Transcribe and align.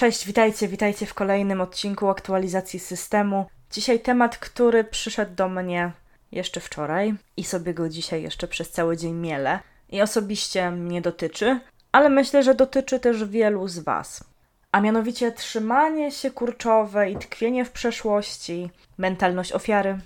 Cześć, 0.00 0.26
witajcie, 0.26 0.68
witajcie 0.68 1.06
w 1.06 1.14
kolejnym 1.14 1.60
odcinku 1.60 2.08
aktualizacji 2.08 2.78
systemu. 2.78 3.46
Dzisiaj 3.70 4.00
temat, 4.00 4.38
który 4.38 4.84
przyszedł 4.84 5.34
do 5.34 5.48
mnie 5.48 5.92
jeszcze 6.32 6.60
wczoraj 6.60 7.14
i 7.36 7.44
sobie 7.44 7.74
go 7.74 7.88
dzisiaj 7.88 8.22
jeszcze 8.22 8.48
przez 8.48 8.70
cały 8.70 8.96
dzień 8.96 9.14
mielę. 9.14 9.58
I 9.88 10.02
osobiście 10.02 10.70
mnie 10.70 11.00
dotyczy, 11.00 11.60
ale 11.92 12.08
myślę, 12.08 12.42
że 12.42 12.54
dotyczy 12.54 13.00
też 13.00 13.24
wielu 13.24 13.68
z 13.68 13.78
Was. 13.78 14.24
A 14.72 14.80
mianowicie 14.80 15.32
trzymanie 15.32 16.10
się 16.10 16.30
kurczowe 16.30 17.10
i 17.10 17.16
tkwienie 17.16 17.64
w 17.64 17.72
przeszłości, 17.72 18.70
mentalność 18.98 19.52
ofiary 19.52 19.98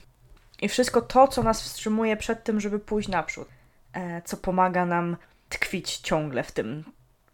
i 0.62 0.68
wszystko 0.68 1.02
to, 1.02 1.28
co 1.28 1.42
nas 1.42 1.62
wstrzymuje 1.62 2.16
przed 2.16 2.44
tym, 2.44 2.60
żeby 2.60 2.78
pójść 2.78 3.08
naprzód, 3.08 3.48
e, 3.92 4.22
co 4.22 4.36
pomaga 4.36 4.86
nam 4.86 5.16
tkwić 5.48 5.96
ciągle 5.98 6.42
w 6.42 6.52
tym, 6.52 6.84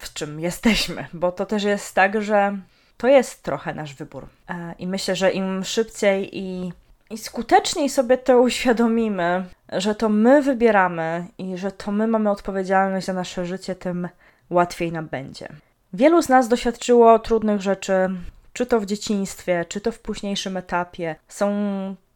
w 0.01 0.12
czym 0.12 0.41
jesteśmy, 0.41 1.07
bo 1.12 1.32
to 1.32 1.46
też 1.46 1.62
jest 1.62 1.95
tak, 1.95 2.23
że 2.23 2.59
to 2.96 3.09
jest 3.09 3.43
trochę 3.43 3.75
nasz 3.75 3.95
wybór. 3.95 4.27
E, 4.49 4.75
I 4.79 4.86
myślę, 4.86 5.17
że 5.17 5.31
im 5.31 5.64
szybciej 5.64 6.39
i, 6.39 6.73
i 7.11 7.18
skuteczniej 7.18 7.89
sobie 7.89 8.18
to 8.18 8.40
uświadomimy, 8.40 9.45
że 9.73 9.95
to 9.95 10.09
my 10.09 10.43
wybieramy 10.43 11.26
i 11.39 11.57
że 11.57 11.73
to 11.73 11.93
my 11.93 12.07
mamy 12.07 12.31
odpowiedzialność 12.31 13.07
za 13.07 13.13
nasze 13.13 13.46
życie, 13.46 13.75
tym 13.75 14.09
łatwiej 14.50 14.93
nam 14.93 15.07
będzie. 15.07 15.49
Wielu 15.93 16.23
z 16.23 16.29
nas 16.29 16.48
doświadczyło 16.48 17.18
trudnych 17.18 17.61
rzeczy, 17.61 18.09
czy 18.53 18.67
to 18.67 18.81
w 18.81 18.87
dzieciństwie, 18.87 19.64
czy 19.68 19.81
to 19.81 19.93
w 19.93 19.98
późniejszym 19.98 20.57
etapie. 20.57 21.17
Są 21.29 21.51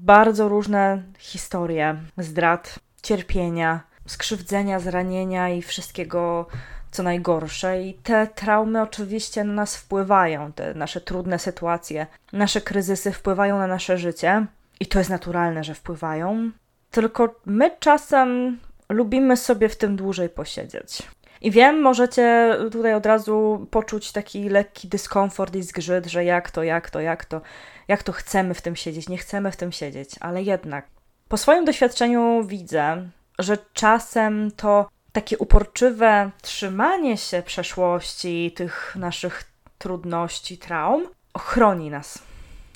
bardzo 0.01 0.49
różne 0.49 1.03
historie 1.19 1.97
zdrad, 2.19 2.79
cierpienia, 3.03 3.81
skrzywdzenia, 4.07 4.81
zranienia 4.81 5.49
i 5.49 5.63
wszystkiego, 5.63 6.47
co 6.95 7.03
najgorsze. 7.03 7.83
I 7.83 7.95
te 7.95 8.27
traumy 8.27 8.83
oczywiście 8.83 9.45
na 9.45 9.53
nas 9.53 9.77
wpływają, 9.77 10.53
te 10.53 10.75
nasze 10.75 11.01
trudne 11.01 11.39
sytuacje, 11.39 12.07
nasze 12.33 12.61
kryzysy 12.61 13.13
wpływają 13.13 13.59
na 13.59 13.67
nasze 13.67 13.99
życie. 13.99 14.47
I 14.81 14.87
to 14.87 14.99
jest 14.99 15.11
naturalne, 15.11 15.65
że 15.65 15.75
wpływają. 15.75 16.51
Tylko 16.91 17.35
my 17.47 17.71
czasem 17.81 18.59
lubimy 18.89 19.37
sobie 19.37 19.69
w 19.69 19.77
tym 19.77 19.97
dłużej 19.97 20.29
posiedzieć. 20.29 21.03
I 21.41 21.51
wiem, 21.51 21.83
możecie 21.83 22.57
tutaj 22.73 22.95
od 22.95 23.07
razu 23.07 23.67
poczuć 23.71 24.13
taki 24.13 24.49
lekki 24.49 24.89
dyskomfort 24.89 25.55
i 25.57 25.63
zgrzyt, 25.63 26.07
że 26.07 26.25
jak 26.25 26.51
to, 26.51 26.63
jak 26.63 26.91
to, 26.91 27.01
jak 27.01 27.25
to, 27.25 27.41
jak 27.89 28.03
to 28.03 28.13
chcemy 28.13 28.55
w 28.55 28.63
tym 28.63 28.77
siedzieć, 28.77 29.09
nie 29.09 29.19
chcemy 29.19 29.53
w 29.53 29.57
tym 29.57 29.73
siedzieć, 29.73 30.11
ale 30.21 30.43
jednak 30.43 30.87
po 31.29 31.37
swoim 31.37 31.65
doświadczeniu 31.65 32.45
widzę, 32.47 33.09
że 33.39 33.59
czasem 33.73 34.51
to 34.57 34.89
takie 35.15 35.39
uporczywe 35.39 36.31
trzymanie 36.43 37.17
się 37.17 37.43
przeszłości, 37.43 38.53
tych 38.57 38.97
naszych 38.97 39.45
trudności, 39.79 40.59
traum, 40.59 41.09
chroni 41.39 41.91
nas. 41.91 42.19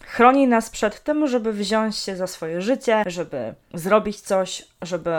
Chroni 0.04 0.48
nas 0.48 0.70
przed 0.70 1.02
tym, 1.02 1.26
żeby 1.26 1.52
wziąć 1.52 1.96
się 1.96 2.16
za 2.16 2.26
swoje 2.26 2.60
życie, 2.62 3.02
żeby 3.06 3.54
zrobić 3.74 4.20
coś, 4.20 4.64
żeby 4.82 5.10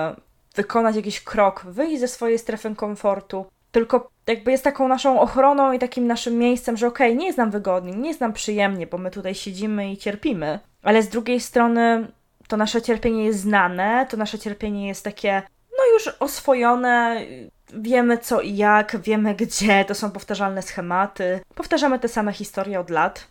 wykonać 0.55 0.95
jakiś 0.95 1.21
krok, 1.21 1.65
wyjść 1.65 1.99
ze 1.99 2.07
swojej 2.07 2.39
strefy 2.39 2.75
komfortu. 2.75 3.45
Tylko 3.71 4.09
jakby 4.27 4.51
jest 4.51 4.63
taką 4.63 4.87
naszą 4.87 5.19
ochroną 5.19 5.71
i 5.71 5.79
takim 5.79 6.07
naszym 6.07 6.37
miejscem, 6.37 6.77
że 6.77 6.87
okej, 6.87 7.07
okay, 7.07 7.17
nie 7.17 7.25
jest 7.25 7.37
nam 7.37 7.51
wygodnie, 7.51 7.91
nie 7.91 8.07
jest 8.07 8.21
nam 8.21 8.33
przyjemnie, 8.33 8.87
bo 8.87 8.97
my 8.97 9.11
tutaj 9.11 9.35
siedzimy 9.35 9.91
i 9.91 9.97
cierpimy, 9.97 10.59
ale 10.83 11.03
z 11.03 11.09
drugiej 11.09 11.39
strony 11.39 12.07
to 12.47 12.57
nasze 12.57 12.81
cierpienie 12.81 13.25
jest 13.25 13.39
znane, 13.39 14.07
to 14.09 14.17
nasze 14.17 14.39
cierpienie 14.39 14.87
jest 14.87 15.03
takie, 15.03 15.41
już 15.99 16.15
oswojone, 16.19 17.25
wiemy 17.73 18.17
co 18.17 18.41
i 18.41 18.55
jak, 18.55 18.97
wiemy 19.01 19.35
gdzie, 19.35 19.85
to 19.85 19.95
są 19.95 20.11
powtarzalne 20.11 20.61
schematy, 20.61 21.39
powtarzamy 21.55 21.99
te 21.99 22.07
same 22.07 22.33
historie 22.33 22.79
od 22.79 22.89
lat 22.89 23.27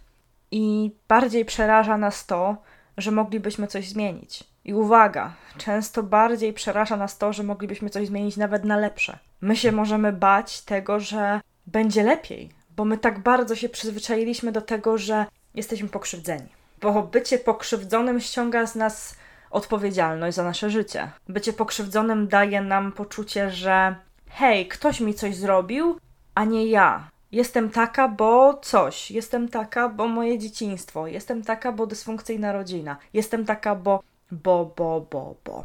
i 0.51 0.93
bardziej 1.09 1.45
przeraża 1.45 1.97
nas 1.97 2.27
to, 2.27 2.57
że 2.97 3.11
moglibyśmy 3.11 3.67
coś 3.67 3.89
zmienić. 3.89 4.45
I 4.65 4.75
uwaga, 4.75 5.33
często 5.59 6.03
bardziej 6.03 6.53
przeraża 6.53 6.97
nas 6.97 7.19
to, 7.19 7.33
że 7.33 7.43
moglibyśmy 7.43 7.91
coś 7.91 8.07
zmienić 8.07 8.37
nawet 8.37 8.65
na 8.65 8.77
lepsze. 8.77 9.19
My 9.41 9.57
się 9.57 9.73
możemy 9.73 10.13
bać 10.13 10.61
tego, 10.61 11.01
że 11.01 11.41
będzie 11.67 12.03
lepiej, 12.03 12.51
bo 12.77 12.85
my 12.85 12.99
tak 12.99 13.19
bardzo 13.19 13.57
się 13.57 13.69
przyzwyczailiśmy 13.69 14.53
do 14.53 14.61
tego, 14.61 14.99
że 14.99 15.27
jesteśmy 15.55 15.89
pokrzywdzeni. 15.89 16.49
Bo 16.81 17.03
bycie 17.03 17.39
pokrzywdzonym 17.39 18.21
ściąga 18.21 18.67
z 18.67 18.75
nas 18.75 19.15
odpowiedzialność 19.51 20.37
za 20.37 20.45
nasze 20.45 20.71
życie. 20.71 21.11
Bycie 21.29 21.53
pokrzywdzonym 21.53 22.29
daje 22.29 22.61
nam 22.61 22.93
poczucie, 22.93 23.51
że 23.51 23.97
hej, 24.31 24.69
ktoś 24.69 25.01
mi 25.01 25.15
coś 25.15 25.37
zrobił, 25.37 25.99
a 26.35 26.45
nie 26.45 26.67
ja. 26.67 27.09
Jestem 27.33 27.71
taka, 27.71 28.09
bo 28.09 28.55
coś. 28.63 29.11
Jestem 29.11 29.49
taka, 29.49 29.89
bo 29.89 30.09
moje 30.09 30.39
dzieciństwo. 30.39 31.07
Jestem 31.07 31.43
taka, 31.43 31.73
bo 31.73 31.87
dysfunkcyjna 31.87 32.53
rodzina. 32.53 32.97
Jestem 33.13 33.45
taka, 33.45 33.75
bo 33.75 34.03
bo, 34.31 34.73
bo, 34.77 35.07
bo, 35.11 35.35
bo. 35.45 35.65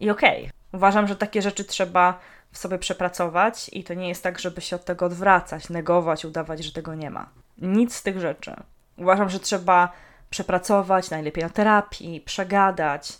I 0.00 0.10
okej, 0.10 0.40
okay. 0.40 0.52
uważam, 0.72 1.08
że 1.08 1.16
takie 1.16 1.42
rzeczy 1.42 1.64
trzeba 1.64 2.18
w 2.52 2.58
sobie 2.58 2.78
przepracować 2.78 3.70
i 3.72 3.84
to 3.84 3.94
nie 3.94 4.08
jest 4.08 4.22
tak, 4.22 4.38
żeby 4.38 4.60
się 4.60 4.76
od 4.76 4.84
tego 4.84 5.06
odwracać, 5.06 5.68
negować, 5.68 6.24
udawać, 6.24 6.64
że 6.64 6.72
tego 6.72 6.94
nie 6.94 7.10
ma. 7.10 7.28
Nic 7.58 7.94
z 7.94 8.02
tych 8.02 8.20
rzeczy. 8.20 8.56
Uważam, 8.96 9.28
że 9.28 9.40
trzeba 9.40 9.92
przepracować, 10.30 11.10
najlepiej 11.10 11.44
na 11.44 11.50
terapii, 11.50 12.20
przegadać, 12.20 13.18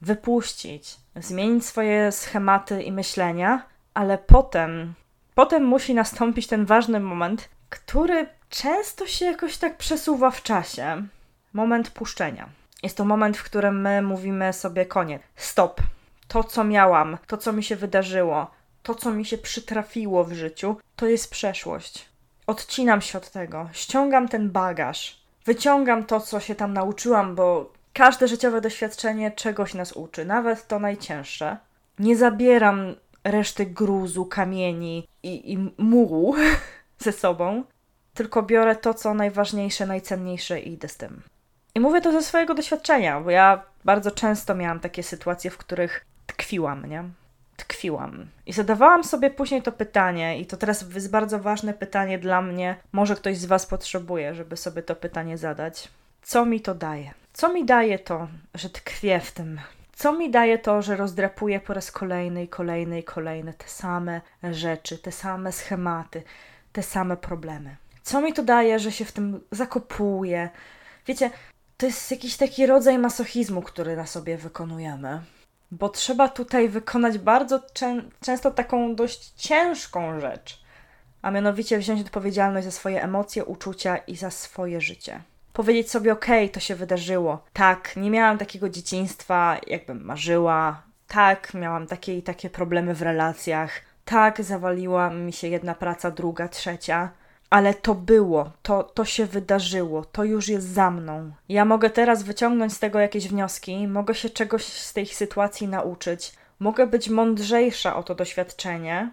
wypuścić, 0.00 0.96
zmienić 1.16 1.66
swoje 1.66 2.12
schematy 2.12 2.82
i 2.82 2.92
myślenia, 2.92 3.66
ale 3.94 4.18
potem, 4.18 4.94
potem 5.34 5.64
musi 5.64 5.94
nastąpić 5.94 6.46
ten 6.46 6.66
ważny 6.66 7.00
moment, 7.00 7.48
który 7.70 8.26
często 8.48 9.06
się 9.06 9.24
jakoś 9.24 9.58
tak 9.58 9.76
przesuwa 9.76 10.30
w 10.30 10.42
czasie. 10.42 11.06
Moment 11.52 11.90
puszczenia 11.90 12.48
jest 12.82 12.96
to 12.96 13.04
moment, 13.04 13.36
w 13.36 13.44
którym 13.44 13.80
my 13.80 14.02
mówimy 14.02 14.52
sobie 14.52 14.86
koniec. 14.86 15.22
Stop. 15.36 15.80
To, 16.28 16.44
co 16.44 16.64
miałam, 16.64 17.18
to, 17.26 17.36
co 17.36 17.52
mi 17.52 17.62
się 17.62 17.76
wydarzyło, 17.76 18.50
to, 18.82 18.94
co 18.94 19.10
mi 19.10 19.24
się 19.24 19.38
przytrafiło 19.38 20.24
w 20.24 20.32
życiu, 20.32 20.76
to 20.96 21.06
jest 21.06 21.30
przeszłość. 21.30 22.08
Odcinam 22.46 23.00
się 23.00 23.18
od 23.18 23.30
tego, 23.30 23.68
ściągam 23.72 24.28
ten 24.28 24.50
bagaż, 24.50 25.21
wyciągam 25.44 26.04
to, 26.04 26.20
co 26.20 26.40
się 26.40 26.54
tam 26.54 26.72
nauczyłam, 26.72 27.34
bo 27.34 27.72
każde 27.92 28.28
życiowe 28.28 28.60
doświadczenie 28.60 29.30
czegoś 29.30 29.74
nas 29.74 29.92
uczy, 29.92 30.24
nawet 30.24 30.66
to 30.66 30.78
najcięższe. 30.78 31.56
Nie 31.98 32.16
zabieram 32.16 32.94
reszty 33.24 33.66
gruzu, 33.66 34.26
kamieni 34.26 35.08
i, 35.22 35.52
i 35.52 35.72
mułu 35.78 36.34
ze 36.98 37.12
sobą, 37.12 37.64
tylko 38.14 38.42
biorę 38.42 38.76
to, 38.76 38.94
co 38.94 39.14
najważniejsze, 39.14 39.86
najcenniejsze 39.86 40.60
i 40.60 40.72
idę 40.72 40.88
z 40.88 40.96
tym. 40.96 41.22
I 41.74 41.80
mówię 41.80 42.00
to 42.00 42.12
ze 42.12 42.22
swojego 42.22 42.54
doświadczenia, 42.54 43.20
bo 43.20 43.30
ja 43.30 43.62
bardzo 43.84 44.10
często 44.10 44.54
miałam 44.54 44.80
takie 44.80 45.02
sytuacje, 45.02 45.50
w 45.50 45.58
których 45.58 46.04
tkwiłam, 46.26 46.86
nie? 46.86 47.04
Tkwiłam. 47.56 48.26
I 48.46 48.52
zadawałam 48.52 49.04
sobie 49.04 49.30
później 49.30 49.62
to 49.62 49.72
pytanie, 49.72 50.40
i 50.40 50.46
to 50.46 50.56
teraz 50.56 50.94
jest 50.94 51.10
bardzo 51.10 51.38
ważne 51.38 51.74
pytanie 51.74 52.18
dla 52.18 52.42
mnie. 52.42 52.76
Może 52.92 53.16
ktoś 53.16 53.38
z 53.38 53.44
Was 53.44 53.66
potrzebuje, 53.66 54.34
żeby 54.34 54.56
sobie 54.56 54.82
to 54.82 54.96
pytanie 54.96 55.38
zadać. 55.38 55.88
Co 56.22 56.44
mi 56.46 56.60
to 56.60 56.74
daje? 56.74 57.10
Co 57.32 57.52
mi 57.52 57.64
daje 57.64 57.98
to, 57.98 58.28
że 58.54 58.70
tkwię 58.70 59.20
w 59.20 59.32
tym? 59.32 59.60
Co 59.96 60.12
mi 60.12 60.30
daje 60.30 60.58
to, 60.58 60.82
że 60.82 60.96
rozdrapuję 60.96 61.60
po 61.60 61.74
raz 61.74 61.92
kolejny 61.92 62.44
i 62.44 62.48
kolejny 62.48 63.00
i 63.00 63.04
kolejny 63.04 63.54
te 63.54 63.68
same 63.68 64.20
rzeczy, 64.42 64.98
te 64.98 65.12
same 65.12 65.52
schematy, 65.52 66.22
te 66.72 66.82
same 66.82 67.16
problemy? 67.16 67.76
Co 68.02 68.20
mi 68.20 68.32
to 68.32 68.42
daje, 68.42 68.78
że 68.78 68.92
się 68.92 69.04
w 69.04 69.12
tym 69.12 69.40
zakopuję? 69.50 70.50
Wiecie, 71.06 71.30
to 71.76 71.86
jest 71.86 72.10
jakiś 72.10 72.36
taki 72.36 72.66
rodzaj 72.66 72.98
masochizmu, 72.98 73.62
który 73.62 73.96
na 73.96 74.06
sobie 74.06 74.36
wykonujemy. 74.36 75.20
Bo 75.72 75.88
trzeba 75.88 76.28
tutaj 76.28 76.68
wykonać 76.68 77.18
bardzo 77.18 77.60
czę 77.72 78.02
często 78.20 78.50
taką 78.50 78.94
dość 78.94 79.32
ciężką 79.36 80.20
rzecz, 80.20 80.62
a 81.22 81.30
mianowicie 81.30 81.78
wziąć 81.78 82.00
odpowiedzialność 82.00 82.64
za 82.64 82.70
swoje 82.70 83.02
emocje, 83.02 83.44
uczucia 83.44 83.96
i 83.96 84.16
za 84.16 84.30
swoje 84.30 84.80
życie. 84.80 85.22
Powiedzieć 85.52 85.90
sobie, 85.90 86.12
okej, 86.12 86.44
okay, 86.44 86.54
to 86.54 86.60
się 86.60 86.74
wydarzyło. 86.74 87.44
Tak, 87.52 87.96
nie 87.96 88.10
miałam 88.10 88.38
takiego 88.38 88.68
dzieciństwa, 88.68 89.56
jakbym 89.66 90.04
marzyła. 90.04 90.82
Tak, 91.08 91.54
miałam 91.54 91.86
takie 91.86 92.18
i 92.18 92.22
takie 92.22 92.50
problemy 92.50 92.94
w 92.94 93.02
relacjach. 93.02 93.80
Tak, 94.04 94.42
zawaliła 94.42 95.10
mi 95.10 95.32
się 95.32 95.48
jedna 95.48 95.74
praca, 95.74 96.10
druga, 96.10 96.48
trzecia 96.48 97.10
ale 97.52 97.74
to 97.74 97.94
było, 97.94 98.50
to, 98.62 98.82
to 98.82 99.04
się 99.04 99.26
wydarzyło, 99.26 100.04
to 100.04 100.24
już 100.24 100.48
jest 100.48 100.68
za 100.68 100.90
mną. 100.90 101.32
Ja 101.48 101.64
mogę 101.64 101.90
teraz 101.90 102.22
wyciągnąć 102.22 102.72
z 102.72 102.78
tego 102.78 102.98
jakieś 102.98 103.28
wnioski, 103.28 103.88
mogę 103.88 104.14
się 104.14 104.30
czegoś 104.30 104.64
z 104.64 104.92
tej 104.92 105.06
sytuacji 105.06 105.68
nauczyć, 105.68 106.32
mogę 106.58 106.86
być 106.86 107.08
mądrzejsza 107.08 107.96
o 107.96 108.02
to 108.02 108.14
doświadczenie 108.14 109.10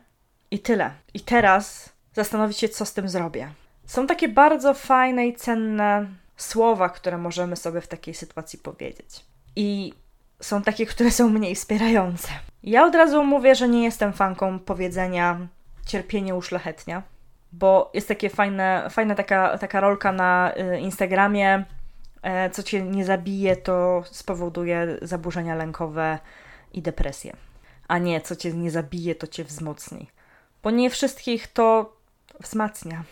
i 0.52 0.60
tyle. 0.60 0.92
I 1.14 1.20
teraz 1.20 1.90
zastanowić 2.14 2.58
się, 2.58 2.70
co 2.70 2.86
z 2.86 2.94
tym 2.94 3.10
zrobię. 3.10 3.50
Są 3.86 4.08
takie 4.08 4.30
bardzo 4.30 4.74
fajne 4.74 5.28
i 5.28 5.36
cenne 5.36 6.06
słowa, 6.38 6.90
które 6.90 7.18
możemy 7.18 7.56
sobie 7.56 7.82
w 7.82 7.88
takiej 7.88 8.14
sytuacji 8.14 8.60
powiedzieć. 8.60 9.26
I 9.56 9.94
są 10.42 10.62
takie, 10.62 10.86
które 10.86 11.12
są 11.12 11.30
mniej 11.30 11.56
wspierające. 11.56 12.28
Ja 12.64 12.86
od 12.86 12.96
razu 12.96 13.24
mówię, 13.24 13.56
że 13.56 13.70
nie 13.70 13.84
jestem 13.84 14.14
fanką 14.14 14.60
powiedzenia 14.60 15.48
cierpienie 15.86 16.36
uszlachetnia 16.36 17.04
bo 17.52 17.92
jest 17.94 18.08
takie 18.08 18.30
fajne, 18.30 18.88
fajna 18.90 19.16
taka, 19.16 19.58
taka 19.58 19.80
rolka 19.80 20.12
na 20.12 20.54
y, 20.74 20.80
Instagramie, 20.80 21.66
e, 22.22 22.50
co 22.50 22.64
cię 22.64 22.82
nie 22.82 23.06
zabije, 23.06 23.56
to 23.56 24.04
spowoduje 24.06 24.98
zaburzenia 25.02 25.56
lękowe 25.56 26.20
i 26.74 26.82
depresję. 26.82 27.36
A 27.88 27.98
nie, 27.98 28.22
co 28.22 28.36
cię 28.36 28.54
nie 28.54 28.72
zabije, 28.72 29.16
to 29.16 29.28
cię 29.28 29.44
wzmocni. 29.44 30.08
Bo 30.64 30.72
nie 30.72 30.90
wszystkich 30.90 31.48
to 31.48 31.94
wzmacnia. 32.40 33.04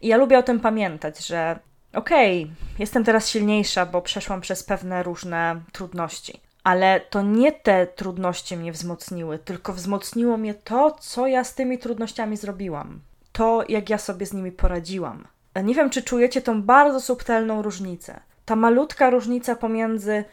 I 0.00 0.08
ja 0.08 0.16
lubię 0.16 0.38
o 0.38 0.42
tym 0.42 0.60
pamiętać, 0.60 1.26
że 1.26 1.58
okej, 1.94 2.42
okay, 2.42 2.56
jestem 2.78 3.04
teraz 3.04 3.28
silniejsza, 3.28 3.86
bo 3.86 4.02
przeszłam 4.02 4.40
przez 4.40 4.64
pewne 4.64 5.02
różne 5.02 5.60
trudności. 5.72 6.40
Ale 6.64 7.00
to 7.00 7.22
nie 7.22 7.52
te 7.52 7.86
trudności 7.86 8.56
mnie 8.56 8.72
wzmocniły, 8.72 9.38
tylko 9.38 9.72
wzmocniło 9.72 10.36
mnie 10.36 10.54
to, 10.54 10.90
co 11.00 11.26
ja 11.26 11.44
z 11.44 11.54
tymi 11.54 11.78
trudnościami 11.78 12.36
zrobiłam. 12.36 13.00
To, 13.32 13.64
jak 13.68 13.90
ja 13.90 13.98
sobie 13.98 14.26
z 14.26 14.32
nimi 14.32 14.52
poradziłam. 14.52 15.26
Nie 15.64 15.74
wiem, 15.74 15.90
czy 15.90 16.02
czujecie 16.02 16.42
tą 16.42 16.62
bardzo 16.62 17.00
subtelną 17.00 17.62
różnicę. 17.62 18.20
Ta 18.44 18.56
malutka 18.56 19.10
różnica 19.10 19.56
pomiędzy 19.56 20.24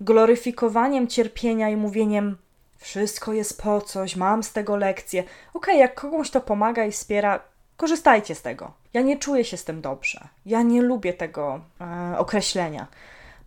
gloryfikowaniem 0.00 1.06
cierpienia 1.06 1.70
i 1.70 1.76
mówieniem 1.76 2.36
wszystko 2.76 3.32
jest 3.32 3.62
po 3.62 3.80
coś, 3.80 4.16
mam 4.16 4.42
z 4.42 4.52
tego 4.52 4.76
lekcję. 4.76 5.20
Okej, 5.20 5.30
okay, 5.54 5.76
jak 5.76 5.94
komuś 5.94 6.30
to 6.30 6.40
pomaga 6.40 6.84
i 6.84 6.92
wspiera, 6.92 7.40
korzystajcie 7.76 8.34
z 8.34 8.42
tego. 8.42 8.72
Ja 8.94 9.02
nie 9.02 9.18
czuję 9.18 9.44
się 9.44 9.56
z 9.56 9.64
tym 9.64 9.80
dobrze. 9.80 10.28
Ja 10.46 10.62
nie 10.62 10.82
lubię 10.82 11.12
tego 11.12 11.60
e, 11.80 12.18
określenia. 12.18 12.86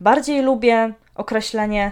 Bardziej 0.01 0.41
lubię 0.41 0.93
określenie 1.15 1.91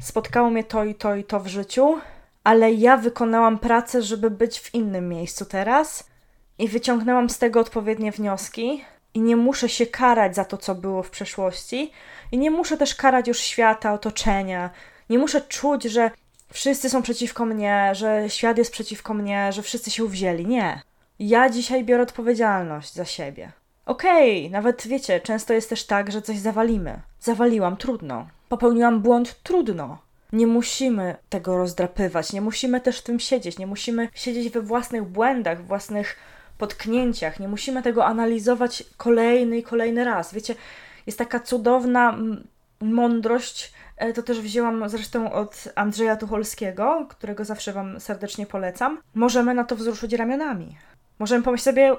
spotkało 0.00 0.50
mnie 0.50 0.64
to 0.64 0.84
i 0.84 0.94
to 0.94 1.14
i 1.14 1.24
to 1.24 1.40
w 1.40 1.46
życiu, 1.46 1.98
ale 2.44 2.72
ja 2.72 2.96
wykonałam 2.96 3.58
pracę, 3.58 4.02
żeby 4.02 4.30
być 4.30 4.60
w 4.60 4.74
innym 4.74 5.08
miejscu 5.08 5.44
teraz 5.44 6.11
i 6.58 6.68
wyciągnęłam 6.68 7.30
z 7.30 7.38
tego 7.38 7.60
odpowiednie 7.60 8.12
wnioski 8.12 8.84
i 9.14 9.20
nie 9.20 9.36
muszę 9.36 9.68
się 9.68 9.86
karać 9.86 10.34
za 10.34 10.44
to, 10.44 10.56
co 10.56 10.74
było 10.74 11.02
w 11.02 11.10
przeszłości 11.10 11.92
i 12.32 12.38
nie 12.38 12.50
muszę 12.50 12.76
też 12.76 12.94
karać 12.94 13.28
już 13.28 13.38
świata, 13.38 13.92
otoczenia. 13.92 14.70
Nie 15.10 15.18
muszę 15.18 15.40
czuć, 15.40 15.84
że 15.84 16.10
wszyscy 16.52 16.90
są 16.90 17.02
przeciwko 17.02 17.44
mnie, 17.44 17.90
że 17.92 18.24
świat 18.28 18.58
jest 18.58 18.72
przeciwko 18.72 19.14
mnie, 19.14 19.52
że 19.52 19.62
wszyscy 19.62 19.90
się 19.90 20.04
uwzięli. 20.04 20.46
Nie. 20.46 20.82
Ja 21.18 21.50
dzisiaj 21.50 21.84
biorę 21.84 22.02
odpowiedzialność 22.02 22.92
za 22.92 23.04
siebie. 23.04 23.52
Okej, 23.86 24.40
okay, 24.40 24.50
nawet 24.50 24.86
wiecie, 24.86 25.20
często 25.20 25.52
jest 25.52 25.68
też 25.68 25.86
tak, 25.86 26.12
że 26.12 26.22
coś 26.22 26.38
zawalimy. 26.38 27.00
Zawaliłam, 27.20 27.76
trudno. 27.76 28.28
Popełniłam 28.48 29.00
błąd, 29.00 29.42
trudno. 29.42 29.98
Nie 30.32 30.46
musimy 30.46 31.16
tego 31.28 31.56
rozdrapywać, 31.56 32.32
nie 32.32 32.40
musimy 32.40 32.80
też 32.80 32.98
w 32.98 33.02
tym 33.02 33.20
siedzieć, 33.20 33.58
nie 33.58 33.66
musimy 33.66 34.08
siedzieć 34.14 34.50
we 34.50 34.60
własnych 34.60 35.04
błędach, 35.04 35.66
własnych 35.66 36.16
potknięciach, 36.58 37.40
nie 37.40 37.48
musimy 37.48 37.82
tego 37.82 38.06
analizować 38.06 38.84
kolejny 38.96 39.58
i 39.58 39.62
kolejny 39.62 40.04
raz. 40.04 40.34
Wiecie, 40.34 40.54
jest 41.06 41.18
taka 41.18 41.40
cudowna 41.40 42.18
mądrość, 42.80 43.72
e, 43.96 44.12
to 44.12 44.22
też 44.22 44.40
wzięłam 44.40 44.88
zresztą 44.88 45.32
od 45.32 45.68
Andrzeja 45.74 46.16
Tucholskiego, 46.16 47.06
którego 47.08 47.44
zawsze 47.44 47.72
Wam 47.72 48.00
serdecznie 48.00 48.46
polecam. 48.46 49.00
Możemy 49.14 49.54
na 49.54 49.64
to 49.64 49.76
wzruszyć 49.76 50.12
ramionami. 50.12 50.76
Możemy 51.18 51.44
pomyśleć 51.44 51.64
sobie, 51.64 51.96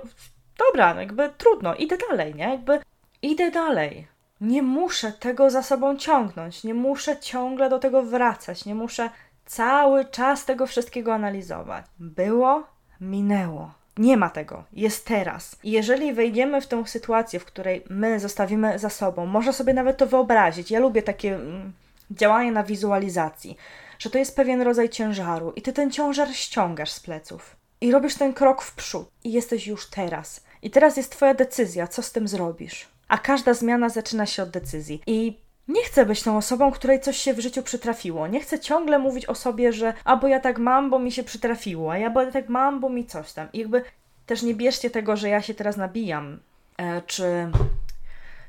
dobra, 0.67 0.93
no 0.93 1.01
jakby 1.01 1.29
trudno, 1.37 1.75
idę 1.75 1.97
dalej, 2.09 2.35
nie? 2.35 2.49
Jakby 2.49 2.79
idę 3.21 3.51
dalej. 3.51 4.07
Nie 4.41 4.63
muszę 4.63 5.11
tego 5.11 5.49
za 5.49 5.63
sobą 5.63 5.97
ciągnąć, 5.97 6.63
nie 6.63 6.73
muszę 6.73 7.19
ciągle 7.19 7.69
do 7.69 7.79
tego 7.79 8.03
wracać, 8.03 8.65
nie 8.65 8.75
muszę 8.75 9.09
cały 9.45 10.05
czas 10.05 10.45
tego 10.45 10.67
wszystkiego 10.67 11.13
analizować. 11.13 11.85
Było, 11.99 12.63
minęło. 13.01 13.82
Nie 13.97 14.17
ma 14.17 14.29
tego, 14.29 14.63
jest 14.73 15.05
teraz. 15.05 15.55
I 15.63 15.71
jeżeli 15.71 16.13
wejdziemy 16.13 16.61
w 16.61 16.67
tę 16.67 16.87
sytuację, 16.87 17.39
w 17.39 17.45
której 17.45 17.83
my 17.89 18.19
zostawimy 18.19 18.79
za 18.79 18.89
sobą, 18.89 19.25
można 19.25 19.53
sobie 19.53 19.73
nawet 19.73 19.97
to 19.97 20.07
wyobrazić. 20.07 20.71
Ja 20.71 20.79
lubię 20.79 21.01
takie 21.01 21.35
mm, 21.35 21.73
działanie 22.11 22.51
na 22.51 22.63
wizualizacji, 22.63 23.57
że 23.99 24.09
to 24.09 24.17
jest 24.17 24.35
pewien 24.35 24.61
rodzaj 24.61 24.89
ciężaru 24.89 25.53
i 25.55 25.61
ty 25.61 25.73
ten 25.73 25.91
ciężar 25.91 26.35
ściągasz 26.35 26.91
z 26.91 26.99
pleców 26.99 27.55
i 27.81 27.91
robisz 27.91 28.15
ten 28.15 28.33
krok 28.33 28.61
w 28.61 28.75
przód 28.75 29.07
i 29.23 29.31
jesteś 29.31 29.67
już 29.67 29.89
teraz. 29.89 30.43
I 30.61 30.69
teraz 30.69 30.97
jest 30.97 31.11
Twoja 31.11 31.33
decyzja, 31.33 31.87
co 31.87 32.01
z 32.01 32.11
tym 32.11 32.27
zrobisz. 32.27 32.87
A 33.07 33.17
każda 33.17 33.53
zmiana 33.53 33.89
zaczyna 33.89 34.25
się 34.25 34.43
od 34.43 34.49
decyzji. 34.49 35.01
I 35.07 35.37
nie 35.67 35.83
chcę 35.83 36.05
być 36.05 36.23
tą 36.23 36.37
osobą, 36.37 36.71
której 36.71 37.01
coś 37.01 37.17
się 37.17 37.33
w 37.33 37.39
życiu 37.39 37.63
przytrafiło. 37.63 38.27
Nie 38.27 38.39
chcę 38.39 38.59
ciągle 38.59 38.99
mówić 38.99 39.25
o 39.25 39.35
sobie, 39.35 39.73
że 39.73 39.93
a 40.03 40.17
bo 40.17 40.27
ja 40.27 40.39
tak 40.39 40.59
mam, 40.59 40.89
bo 40.89 40.99
mi 40.99 41.11
się 41.11 41.23
przytrafiło, 41.23 41.91
a 41.91 41.97
ja 41.97 42.09
bo 42.09 42.25
tak 42.25 42.49
mam, 42.49 42.79
bo 42.79 42.89
mi 42.89 43.05
coś 43.05 43.33
tam. 43.33 43.47
I 43.53 43.59
jakby 43.59 43.83
też 44.25 44.41
nie 44.41 44.53
bierzcie 44.55 44.89
tego, 44.89 45.15
że 45.15 45.29
ja 45.29 45.41
się 45.41 45.53
teraz 45.53 45.77
nabijam, 45.77 46.39
e, 46.77 47.01
czy 47.01 47.51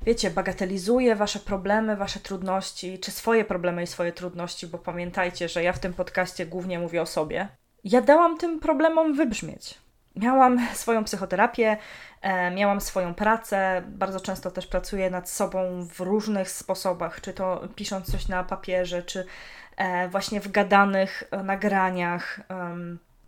wiecie, 0.03 0.31
bagatelizuję 0.31 1.17
wasze 1.17 1.39
problemy, 1.39 1.97
wasze 1.97 2.21
trudności, 2.21 2.99
czy 2.99 3.11
swoje 3.11 3.45
problemy 3.45 3.83
i 3.83 3.87
swoje 3.87 4.13
trudności, 4.13 4.67
bo 4.67 4.79
pamiętajcie, 4.79 5.49
że 5.49 5.63
ja 5.63 5.73
w 5.73 5.79
tym 5.79 5.93
podcaście 5.93 6.47
głównie 6.47 6.79
mówię 6.79 7.03
o 7.03 7.07
sobie. 7.07 7.49
Ja 7.85 8.01
dałam 8.01 8.39
tym 8.39 8.61
problemom 8.61 9.15
wybrzmieć. 9.15 9.84
Miałam 10.17 10.67
swoją 10.75 11.05
psychoterapię, 11.05 11.77
e, 12.21 12.51
miałam 12.51 12.81
swoją 12.81 13.15
pracę, 13.15 13.83
bardzo 13.87 14.21
często 14.21 14.51
też 14.51 14.67
pracuję 14.67 15.11
nad 15.11 15.31
sobą 15.31 15.87
w 15.95 16.01
różnych 16.01 16.51
sposobach, 16.51 17.21
czy 17.21 17.33
to 17.33 17.69
pisząc 17.75 18.13
coś 18.13 18.29
na 18.29 18.45
papierze, 18.45 19.03
czy 19.03 19.27
e, 19.77 20.09
właśnie 20.09 20.41
w 20.41 20.51
gadanych 20.51 21.25
e, 21.31 21.43
nagraniach. 21.43 22.41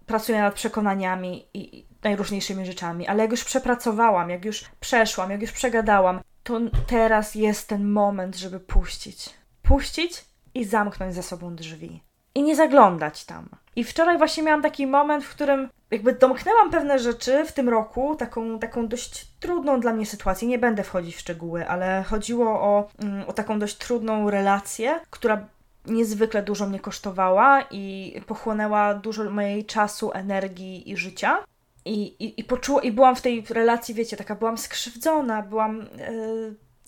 Pracuję 0.06 0.40
nad 0.40 0.54
przekonaniami 0.54 1.48
i 1.54 1.86
najróżniejszymi 2.02 2.66
rzeczami, 2.66 3.06
ale 3.06 3.22
jak 3.22 3.30
już 3.30 3.44
przepracowałam, 3.44 4.30
jak 4.30 4.44
już 4.44 4.64
przeszłam, 4.80 5.30
jak 5.30 5.42
już 5.42 5.52
przegadałam, 5.52 6.20
to 6.42 6.60
teraz 6.86 7.34
jest 7.34 7.68
ten 7.68 7.88
moment, 7.88 8.36
żeby 8.36 8.60
puścić. 8.60 9.30
Puścić 9.62 10.24
i 10.54 10.64
zamknąć 10.64 11.14
za 11.14 11.22
sobą 11.22 11.56
drzwi. 11.56 12.05
I 12.36 12.42
nie 12.42 12.56
zaglądać 12.56 13.24
tam. 13.24 13.48
I 13.76 13.84
wczoraj 13.84 14.18
właśnie 14.18 14.42
miałam 14.42 14.62
taki 14.62 14.86
moment, 14.86 15.24
w 15.24 15.30
którym 15.30 15.68
jakby 15.90 16.12
domknęłam 16.12 16.70
pewne 16.70 16.98
rzeczy 16.98 17.44
w 17.44 17.52
tym 17.52 17.68
roku, 17.68 18.16
taką, 18.16 18.58
taką 18.58 18.88
dość 18.88 19.26
trudną 19.40 19.80
dla 19.80 19.92
mnie 19.92 20.06
sytuację. 20.06 20.48
Nie 20.48 20.58
będę 20.58 20.84
wchodzić 20.84 21.16
w 21.16 21.20
szczegóły, 21.20 21.68
ale 21.68 22.04
chodziło 22.08 22.50
o, 22.50 22.88
mm, 22.98 23.28
o 23.28 23.32
taką 23.32 23.58
dość 23.58 23.76
trudną 23.76 24.30
relację, 24.30 25.00
która 25.10 25.46
niezwykle 25.86 26.42
dużo 26.42 26.66
mnie 26.66 26.80
kosztowała 26.80 27.62
i 27.70 28.14
pochłonęła 28.26 28.94
dużo 28.94 29.30
mojej 29.30 29.64
czasu, 29.64 30.12
energii 30.12 30.90
i 30.90 30.96
życia. 30.96 31.38
I, 31.84 32.02
i, 32.24 32.40
i, 32.40 32.44
poczuła, 32.44 32.82
I 32.82 32.92
byłam 32.92 33.16
w 33.16 33.22
tej 33.22 33.44
relacji, 33.50 33.94
wiecie, 33.94 34.16
taka 34.16 34.34
byłam 34.34 34.58
skrzywdzona, 34.58 35.42
byłam 35.42 35.78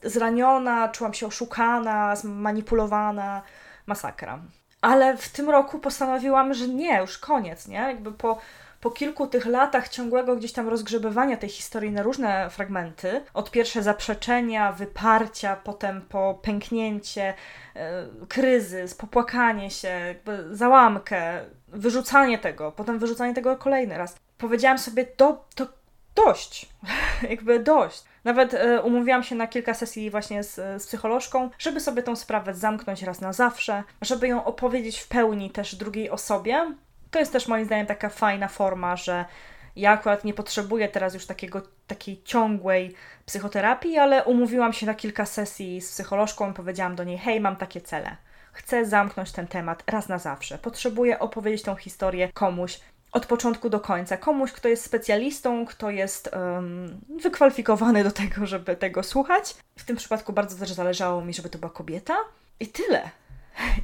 yy, 0.02 0.10
zraniona, 0.10 0.88
czułam 0.88 1.14
się 1.14 1.26
oszukana, 1.26 2.16
zmanipulowana, 2.16 3.42
masakra. 3.86 4.38
Ale 4.80 5.16
w 5.16 5.28
tym 5.28 5.50
roku 5.50 5.78
postanowiłam, 5.78 6.54
że 6.54 6.68
nie, 6.68 6.98
już 7.00 7.18
koniec, 7.18 7.68
nie? 7.68 7.76
Jakby 7.76 8.12
po, 8.12 8.38
po 8.80 8.90
kilku 8.90 9.26
tych 9.26 9.46
latach 9.46 9.88
ciągłego 9.88 10.36
gdzieś 10.36 10.52
tam 10.52 10.68
rozgrzebywania 10.68 11.36
tej 11.36 11.48
historii 11.48 11.90
na 11.90 12.02
różne 12.02 12.50
fragmenty, 12.50 13.24
od 13.34 13.50
pierwsze 13.50 13.82
zaprzeczenia, 13.82 14.72
wyparcia, 14.72 15.56
potem 15.56 16.02
po 16.02 16.38
pęknięcie, 16.42 17.34
yy, 17.74 17.82
kryzys, 18.28 18.94
popłakanie 18.94 19.70
się, 19.70 19.88
jakby 19.88 20.56
załamkę, 20.56 21.44
wyrzucanie 21.68 22.38
tego, 22.38 22.72
potem 22.72 22.98
wyrzucanie 22.98 23.34
tego 23.34 23.56
kolejny 23.56 23.98
raz. 23.98 24.16
Powiedziałam 24.38 24.78
sobie, 24.78 25.06
do, 25.16 25.44
to 25.54 25.66
dość, 26.24 26.68
jakby 27.30 27.60
dość. 27.60 28.04
Nawet 28.24 28.54
y, 28.54 28.80
umówiłam 28.82 29.22
się 29.22 29.34
na 29.34 29.46
kilka 29.46 29.74
sesji 29.74 30.10
właśnie 30.10 30.42
z, 30.42 30.54
z 30.82 30.86
psycholożką, 30.86 31.50
żeby 31.58 31.80
sobie 31.80 32.02
tą 32.02 32.16
sprawę 32.16 32.54
zamknąć 32.54 33.02
raz 33.02 33.20
na 33.20 33.32
zawsze, 33.32 33.82
żeby 34.02 34.28
ją 34.28 34.44
opowiedzieć 34.44 34.98
w 34.98 35.08
pełni 35.08 35.50
też 35.50 35.74
drugiej 35.74 36.10
osobie. 36.10 36.74
To 37.10 37.18
jest 37.18 37.32
też 37.32 37.48
moim 37.48 37.64
zdaniem 37.64 37.86
taka 37.86 38.08
fajna 38.08 38.48
forma, 38.48 38.96
że 38.96 39.24
ja 39.76 39.90
akurat 39.90 40.24
nie 40.24 40.34
potrzebuję 40.34 40.88
teraz 40.88 41.14
już 41.14 41.26
takiego, 41.26 41.62
takiej 41.86 42.22
ciągłej 42.22 42.94
psychoterapii, 43.26 43.98
ale 43.98 44.24
umówiłam 44.24 44.72
się 44.72 44.86
na 44.86 44.94
kilka 44.94 45.26
sesji 45.26 45.80
z 45.80 45.92
psycholożką 45.92 46.50
i 46.50 46.54
powiedziałam 46.54 46.96
do 46.96 47.04
niej: 47.04 47.18
Hej, 47.18 47.40
mam 47.40 47.56
takie 47.56 47.80
cele. 47.80 48.16
Chcę 48.52 48.86
zamknąć 48.86 49.32
ten 49.32 49.46
temat 49.46 49.82
raz 49.86 50.08
na 50.08 50.18
zawsze. 50.18 50.58
Potrzebuję 50.58 51.18
opowiedzieć 51.18 51.62
tą 51.62 51.76
historię 51.76 52.28
komuś, 52.34 52.80
od 53.12 53.26
początku 53.26 53.70
do 53.70 53.80
końca. 53.80 54.16
Komuś, 54.16 54.52
kto 54.52 54.68
jest 54.68 54.84
specjalistą, 54.84 55.66
kto 55.66 55.90
jest 55.90 56.30
um, 56.32 57.00
wykwalifikowany 57.20 58.04
do 58.04 58.10
tego, 58.10 58.46
żeby 58.46 58.76
tego 58.76 59.02
słuchać. 59.02 59.56
W 59.76 59.84
tym 59.84 59.96
przypadku 59.96 60.32
bardzo 60.32 60.58
też 60.58 60.72
zależało 60.72 61.24
mi, 61.24 61.34
żeby 61.34 61.48
to 61.48 61.58
była 61.58 61.70
kobieta. 61.70 62.16
I 62.60 62.66
tyle. 62.66 63.10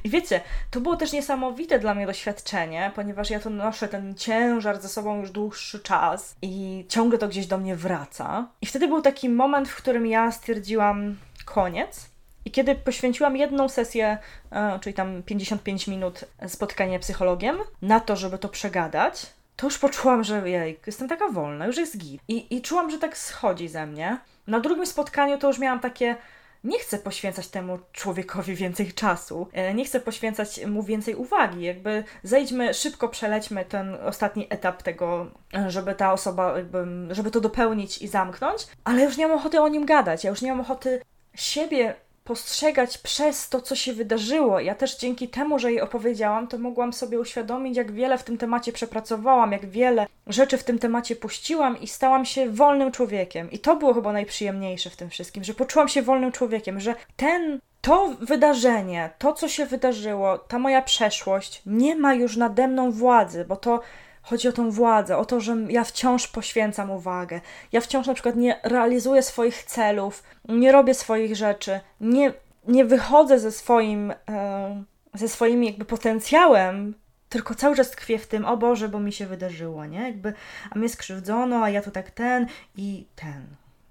I 0.03 0.09
wiecie, 0.09 0.41
to 0.71 0.81
było 0.81 0.95
też 0.97 1.11
niesamowite 1.13 1.79
dla 1.79 1.95
mnie 1.95 2.05
doświadczenie, 2.05 2.91
ponieważ 2.95 3.29
ja 3.29 3.39
to 3.39 3.49
noszę 3.49 3.87
ten 3.87 4.15
ciężar 4.15 4.81
ze 4.81 4.89
sobą 4.89 5.19
już 5.19 5.31
dłuższy 5.31 5.79
czas 5.79 6.35
i 6.41 6.85
ciągle 6.89 7.17
to 7.17 7.27
gdzieś 7.27 7.47
do 7.47 7.57
mnie 7.57 7.75
wraca. 7.75 8.47
I 8.61 8.65
wtedy 8.65 8.87
był 8.87 9.01
taki 9.01 9.29
moment, 9.29 9.69
w 9.69 9.75
którym 9.75 10.07
ja 10.07 10.31
stwierdziłam 10.31 11.17
koniec. 11.45 12.09
I 12.45 12.51
kiedy 12.51 12.75
poświęciłam 12.75 13.37
jedną 13.37 13.69
sesję, 13.69 14.17
e, 14.51 14.79
czyli 14.79 14.93
tam 14.93 15.23
55 15.23 15.87
minut 15.87 16.25
spotkania 16.47 16.99
psychologiem, 16.99 17.57
na 17.81 17.99
to, 17.99 18.15
żeby 18.15 18.37
to 18.37 18.49
przegadać, 18.49 19.25
to 19.55 19.67
już 19.67 19.79
poczułam, 19.79 20.23
że 20.23 20.49
jej, 20.49 20.79
jestem 20.87 21.07
taka 21.07 21.29
wolna, 21.29 21.67
już 21.67 21.77
jest 21.77 21.97
git. 21.97 22.21
I, 22.27 22.55
I 22.55 22.61
czułam, 22.61 22.91
że 22.91 22.97
tak 22.97 23.17
schodzi 23.17 23.67
ze 23.67 23.85
mnie. 23.85 24.17
Na 24.47 24.59
drugim 24.59 24.85
spotkaniu 24.85 25.37
to 25.37 25.47
już 25.47 25.59
miałam 25.59 25.79
takie, 25.79 26.15
nie 26.63 26.79
chcę 26.79 26.99
poświęcać 26.99 27.47
temu 27.47 27.79
człowiekowi 27.91 28.55
więcej 28.55 28.93
czasu, 28.93 29.47
e, 29.53 29.73
nie 29.73 29.85
chcę 29.85 29.99
poświęcać 29.99 30.65
mu 30.65 30.83
więcej 30.83 31.15
uwagi. 31.15 31.61
Jakby 31.61 32.03
zejdźmy, 32.23 32.73
szybko 32.73 33.09
przelećmy 33.09 33.65
ten 33.65 33.95
ostatni 33.95 34.47
etap 34.49 34.83
tego, 34.83 35.31
e, 35.53 35.71
żeby 35.71 35.95
ta 35.95 36.13
osoba, 36.13 36.57
jakby, 36.57 36.85
żeby 37.11 37.31
to 37.31 37.41
dopełnić 37.41 37.97
i 37.97 38.07
zamknąć, 38.07 38.67
ale 38.83 39.03
już 39.03 39.17
nie 39.17 39.27
mam 39.27 39.37
ochoty 39.37 39.61
o 39.61 39.67
nim 39.67 39.85
gadać. 39.85 40.23
Ja 40.23 40.29
już 40.29 40.41
nie 40.41 40.51
mam 40.51 40.61
ochoty 40.61 41.01
siebie 41.35 41.95
postrzegać 42.25 42.97
przez 42.97 43.49
to, 43.49 43.61
co 43.61 43.75
się 43.75 43.93
wydarzyło. 43.93 44.59
Ja 44.59 44.75
też 44.75 44.97
dzięki 44.97 45.27
temu, 45.27 45.59
że 45.59 45.71
jej 45.71 45.81
opowiedziałam, 45.81 46.47
to 46.47 46.57
mogłam 46.57 46.93
sobie 46.93 47.19
uświadomić, 47.19 47.77
jak 47.77 47.91
wiele 47.91 48.17
w 48.17 48.23
tym 48.23 48.37
temacie 48.37 48.73
przepracowałam, 48.73 49.51
jak 49.51 49.65
wiele 49.65 50.07
rzeczy 50.27 50.57
w 50.57 50.63
tym 50.63 50.79
temacie 50.79 51.15
puściłam 51.15 51.81
i 51.81 51.87
stałam 51.87 52.25
się 52.25 52.49
wolnym 52.49 52.91
człowiekiem. 52.91 53.51
I 53.51 53.59
to 53.59 53.75
było 53.75 53.93
chyba 53.93 54.13
najprzyjemniejsze 54.13 54.89
w 54.89 54.95
tym 54.95 55.09
wszystkim, 55.09 55.43
że 55.43 55.53
poczułam 55.53 55.87
się 55.87 56.01
wolnym 56.01 56.31
człowiekiem, 56.31 56.79
że 56.79 56.95
ten 57.15 57.59
to 57.81 58.15
wydarzenie, 58.21 59.09
to 59.17 59.33
co 59.33 59.47
się 59.47 59.65
wydarzyło, 59.65 60.37
ta 60.37 60.59
moja 60.59 60.81
przeszłość 60.81 61.61
nie 61.65 61.95
ma 61.95 62.13
już 62.13 62.37
nade 62.37 62.67
mną 62.67 62.91
władzy, 62.91 63.45
bo 63.47 63.55
to 63.55 63.81
Chodzi 64.25 64.47
o 64.47 64.51
tą 64.51 64.71
władzę, 64.71 65.17
o 65.17 65.25
to, 65.25 65.39
że 65.39 65.57
ja 65.69 65.83
wciąż 65.83 66.27
poświęcam 66.27 66.91
uwagę. 66.91 67.41
Ja 67.71 67.81
wciąż 67.81 68.07
na 68.07 68.13
przykład 68.13 68.35
nie 68.35 68.59
realizuję 68.63 69.21
swoich 69.21 69.63
celów, 69.63 70.23
nie 70.49 70.71
robię 70.71 70.93
swoich 70.93 71.35
rzeczy, 71.35 71.79
nie, 72.01 72.33
nie 72.67 72.85
wychodzę 72.85 73.39
ze 73.39 73.51
swoim, 73.51 74.13
e, 74.29 74.83
ze 75.13 75.27
swoim 75.27 75.63
jakby 75.63 75.85
potencjałem, 75.85 76.93
tylko 77.29 77.55
cały 77.55 77.75
czas 77.75 77.91
tkwię 77.91 78.19
w 78.19 78.27
tym, 78.27 78.45
o 78.45 78.57
Boże, 78.57 78.89
bo 78.89 78.99
mi 78.99 79.13
się 79.13 79.27
wydarzyło, 79.27 79.85
nie? 79.85 80.01
Jakby, 80.01 80.33
a 80.71 80.79
mnie 80.79 80.89
skrzywdzono, 80.89 81.63
a 81.63 81.69
ja 81.69 81.81
tu 81.81 81.91
tak 81.91 82.11
ten 82.11 82.47
i 82.77 83.05
ten. 83.15 83.45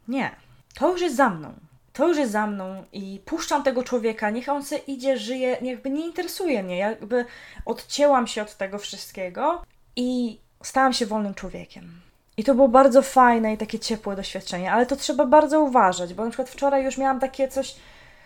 Nie. 0.09 0.31
To 0.75 0.93
już 0.93 1.01
jest 1.01 1.17
za 1.17 1.31
mną. 1.31 1.53
To 1.93 2.09
już 2.09 2.19
jest 2.19 2.33
za 2.33 2.47
mną 2.47 2.85
i 2.93 3.21
puszczam 3.25 3.63
tego 3.63 3.83
człowieka, 3.83 4.31
niech 4.31 4.49
on 4.49 4.65
se 4.65 4.77
idzie, 4.77 5.19
żyje, 5.19 5.57
jakby 5.63 5.91
nie 5.91 6.07
interesuje 6.07 6.63
mnie, 6.63 6.79
jakby 6.79 7.25
odcięłam 7.65 8.27
się 8.27 8.43
od 8.43 8.57
tego 8.57 8.79
wszystkiego 8.79 9.63
i 9.97 10.41
stałam 10.63 10.93
się 10.93 11.07
wolnym 11.07 11.35
człowiekiem. 11.35 12.01
I 12.37 12.45
to 12.45 12.55
było 12.55 12.69
bardzo 12.69 13.03
fajne 13.03 13.55
i 13.55 13.59
takie 13.59 13.79
ciepłe 13.79 14.17
doświadczenie, 14.17 14.73
ale 14.73 14.87
to 14.87 14.97
trzeba 14.97 15.27
bardzo 15.27 15.61
uważać, 15.61 16.15
bo 16.15 16.25
na 16.25 16.31
przykład 16.31 16.51
wczoraj 16.51 16.85
już 16.85 16.99
miałam 16.99 17.21
takie 17.21 17.49
coś, 17.49 17.77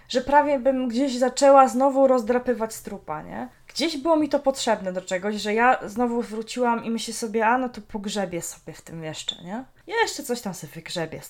że 0.08 0.20
prawie 0.20 0.58
bym 0.58 0.88
gdzieś 0.88 1.18
zaczęła 1.18 1.68
znowu 1.68 2.06
rozdrapywać 2.06 2.74
strupa, 2.74 3.22
nie? 3.22 3.48
Gdzieś 3.68 3.96
było 3.96 4.16
mi 4.16 4.28
to 4.28 4.38
potrzebne 4.38 4.92
do 4.92 5.02
czegoś, 5.02 5.36
że 5.36 5.54
ja 5.54 5.78
znowu 5.86 6.22
wróciłam 6.22 6.84
i 6.84 6.90
myślę 6.90 7.14
sobie, 7.14 7.46
a 7.46 7.58
no 7.58 7.68
to 7.68 7.80
pogrzebię 7.80 8.42
sobie 8.42 8.72
w 8.72 8.82
tym 8.82 9.04
jeszcze, 9.04 9.44
nie? 9.44 9.64
Jeszcze 9.86 10.22
coś 10.22 10.40
tam 10.40 10.54
sobie 10.54 10.72
wygrzebię. 10.72 11.20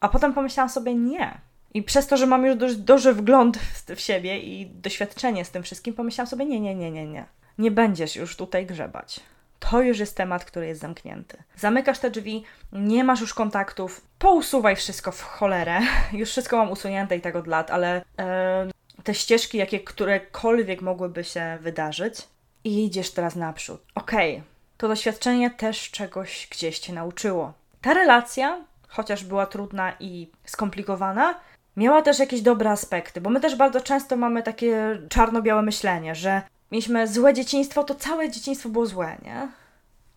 A 0.00 0.08
potem 0.08 0.34
pomyślałam 0.34 0.70
sobie, 0.70 0.94
nie. 0.94 1.40
I 1.74 1.82
przez 1.82 2.06
to, 2.06 2.16
że 2.16 2.26
mam 2.26 2.46
już 2.46 2.56
dość 2.56 2.76
duży 2.76 3.12
wgląd 3.12 3.58
w 3.96 4.00
siebie 4.00 4.38
i 4.38 4.66
doświadczenie 4.66 5.44
z 5.44 5.50
tym 5.50 5.62
wszystkim, 5.62 5.94
pomyślałam 5.94 6.30
sobie, 6.30 6.44
nie, 6.44 6.60
nie, 6.60 6.74
nie, 6.74 6.90
nie, 6.90 7.06
nie. 7.06 7.26
Nie 7.58 7.70
będziesz 7.70 8.16
już 8.16 8.36
tutaj 8.36 8.66
grzebać 8.66 9.20
to 9.58 9.82
już 9.82 9.98
jest 9.98 10.16
temat, 10.16 10.44
który 10.44 10.66
jest 10.66 10.80
zamknięty. 10.80 11.42
Zamykasz 11.56 11.98
te 11.98 12.10
drzwi, 12.10 12.44
nie 12.72 13.04
masz 13.04 13.20
już 13.20 13.34
kontaktów, 13.34 14.00
pousuwaj 14.18 14.76
wszystko 14.76 15.12
w 15.12 15.22
cholerę. 15.22 15.80
Już 16.12 16.30
wszystko 16.30 16.56
mam 16.56 16.70
usunięte 16.70 17.16
i 17.16 17.20
tak 17.20 17.36
od 17.36 17.46
lat, 17.46 17.70
ale 17.70 18.04
e, 18.18 18.68
te 19.04 19.14
ścieżki, 19.14 19.58
jakie 19.58 19.80
którekolwiek 19.80 20.82
mogłyby 20.82 21.24
się 21.24 21.58
wydarzyć, 21.60 22.28
i 22.64 22.84
idziesz 22.84 23.10
teraz 23.10 23.36
naprzód. 23.36 23.80
Okej, 23.94 24.32
okay, 24.32 24.44
to 24.78 24.88
doświadczenie 24.88 25.50
też 25.50 25.90
czegoś 25.90 26.48
gdzieś 26.50 26.78
cię 26.78 26.92
nauczyło. 26.92 27.52
Ta 27.80 27.94
relacja, 27.94 28.64
chociaż 28.88 29.24
była 29.24 29.46
trudna 29.46 29.92
i 30.00 30.30
skomplikowana, 30.44 31.40
miała 31.76 32.02
też 32.02 32.18
jakieś 32.18 32.40
dobre 32.40 32.70
aspekty, 32.70 33.20
bo 33.20 33.30
my 33.30 33.40
też 33.40 33.56
bardzo 33.56 33.80
często 33.80 34.16
mamy 34.16 34.42
takie 34.42 34.98
czarno-białe 35.08 35.62
myślenie, 35.62 36.14
że 36.14 36.42
mieliśmy 36.70 37.08
złe 37.08 37.34
dzieciństwo, 37.34 37.84
to 37.84 37.94
całe 37.94 38.30
dzieciństwo 38.30 38.68
było 38.68 38.86
złe, 38.86 39.16
nie? 39.22 39.48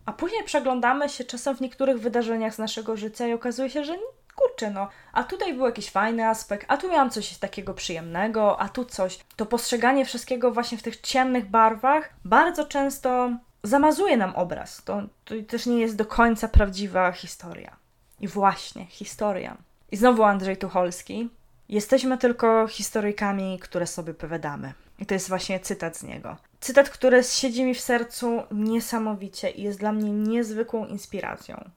A 0.05 0.13
później 0.13 0.43
przeglądamy 0.43 1.09
się 1.09 1.23
czasem 1.23 1.55
w 1.55 1.61
niektórych 1.61 1.99
wydarzeniach 1.99 2.55
z 2.55 2.57
naszego 2.57 2.97
życia 2.97 3.27
i 3.27 3.33
okazuje 3.33 3.69
się, 3.69 3.83
że 3.83 3.97
kurczę, 4.35 4.71
no, 4.71 4.87
a 5.13 5.23
tutaj 5.23 5.53
był 5.53 5.65
jakiś 5.65 5.89
fajny 5.89 6.27
aspekt, 6.27 6.65
a 6.69 6.77
tu 6.77 6.89
miałam 6.89 7.09
coś 7.09 7.37
takiego 7.37 7.73
przyjemnego, 7.73 8.59
a 8.59 8.69
tu 8.69 8.85
coś. 8.85 9.19
To 9.35 9.45
postrzeganie 9.45 10.05
wszystkiego 10.05 10.51
właśnie 10.51 10.77
w 10.77 10.83
tych 10.83 11.01
ciemnych 11.01 11.49
barwach 11.49 12.09
bardzo 12.25 12.65
często 12.65 13.31
zamazuje 13.63 14.17
nam 14.17 14.35
obraz. 14.35 14.83
To, 14.83 15.01
to 15.25 15.35
też 15.47 15.65
nie 15.65 15.79
jest 15.79 15.95
do 15.95 16.05
końca 16.05 16.47
prawdziwa 16.47 17.11
historia. 17.11 17.75
I 18.19 18.27
właśnie, 18.27 18.85
historia. 18.85 19.57
I 19.91 19.97
znowu 19.97 20.23
Andrzej 20.23 20.57
Tucholski. 20.57 21.29
Jesteśmy 21.69 22.17
tylko 22.17 22.67
historyjkami, 22.67 23.59
które 23.59 23.87
sobie 23.87 24.11
opowiadamy. 24.11 24.73
I 25.01 25.05
to 25.05 25.13
jest 25.13 25.29
właśnie 25.29 25.59
cytat 25.59 25.97
z 25.97 26.03
niego. 26.03 26.37
Cytat, 26.59 26.89
który 26.89 27.23
siedzi 27.23 27.63
mi 27.63 27.75
w 27.75 27.79
sercu 27.79 28.43
niesamowicie 28.51 29.49
i 29.49 29.63
jest 29.63 29.79
dla 29.79 29.91
mnie 29.91 30.11
niezwykłą 30.11 30.85
inspiracją. 30.85 31.69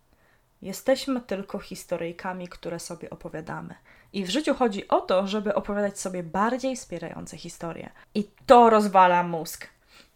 Jesteśmy 0.62 1.20
tylko 1.20 1.58
historyjkami, 1.58 2.48
które 2.48 2.78
sobie 2.78 3.10
opowiadamy. 3.10 3.74
I 4.12 4.24
w 4.24 4.30
życiu 4.30 4.54
chodzi 4.54 4.88
o 4.88 5.00
to, 5.00 5.26
żeby 5.26 5.54
opowiadać 5.54 6.00
sobie 6.00 6.22
bardziej 6.22 6.76
wspierające 6.76 7.36
historie. 7.36 7.90
I 8.14 8.30
to 8.46 8.70
rozwala 8.70 9.22
mózg. 9.22 9.66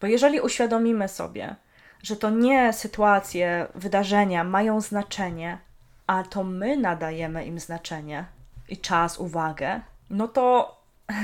Bo 0.01 0.07
jeżeli 0.07 0.41
uświadomimy 0.41 1.09
sobie, 1.09 1.57
że 2.03 2.17
to 2.17 2.31
nie 2.31 2.73
sytuacje, 2.73 3.67
wydarzenia 3.75 4.45
mają 4.45 4.81
znaczenie, 4.81 5.59
a 6.07 6.23
to 6.23 6.45
my 6.45 6.77
nadajemy 6.77 7.47
im 7.47 7.61
znaczenie 7.61 8.27
i 8.69 8.77
czas, 8.77 9.19
uwagę, 9.19 9.81
no 10.11 10.29
to 10.29 10.78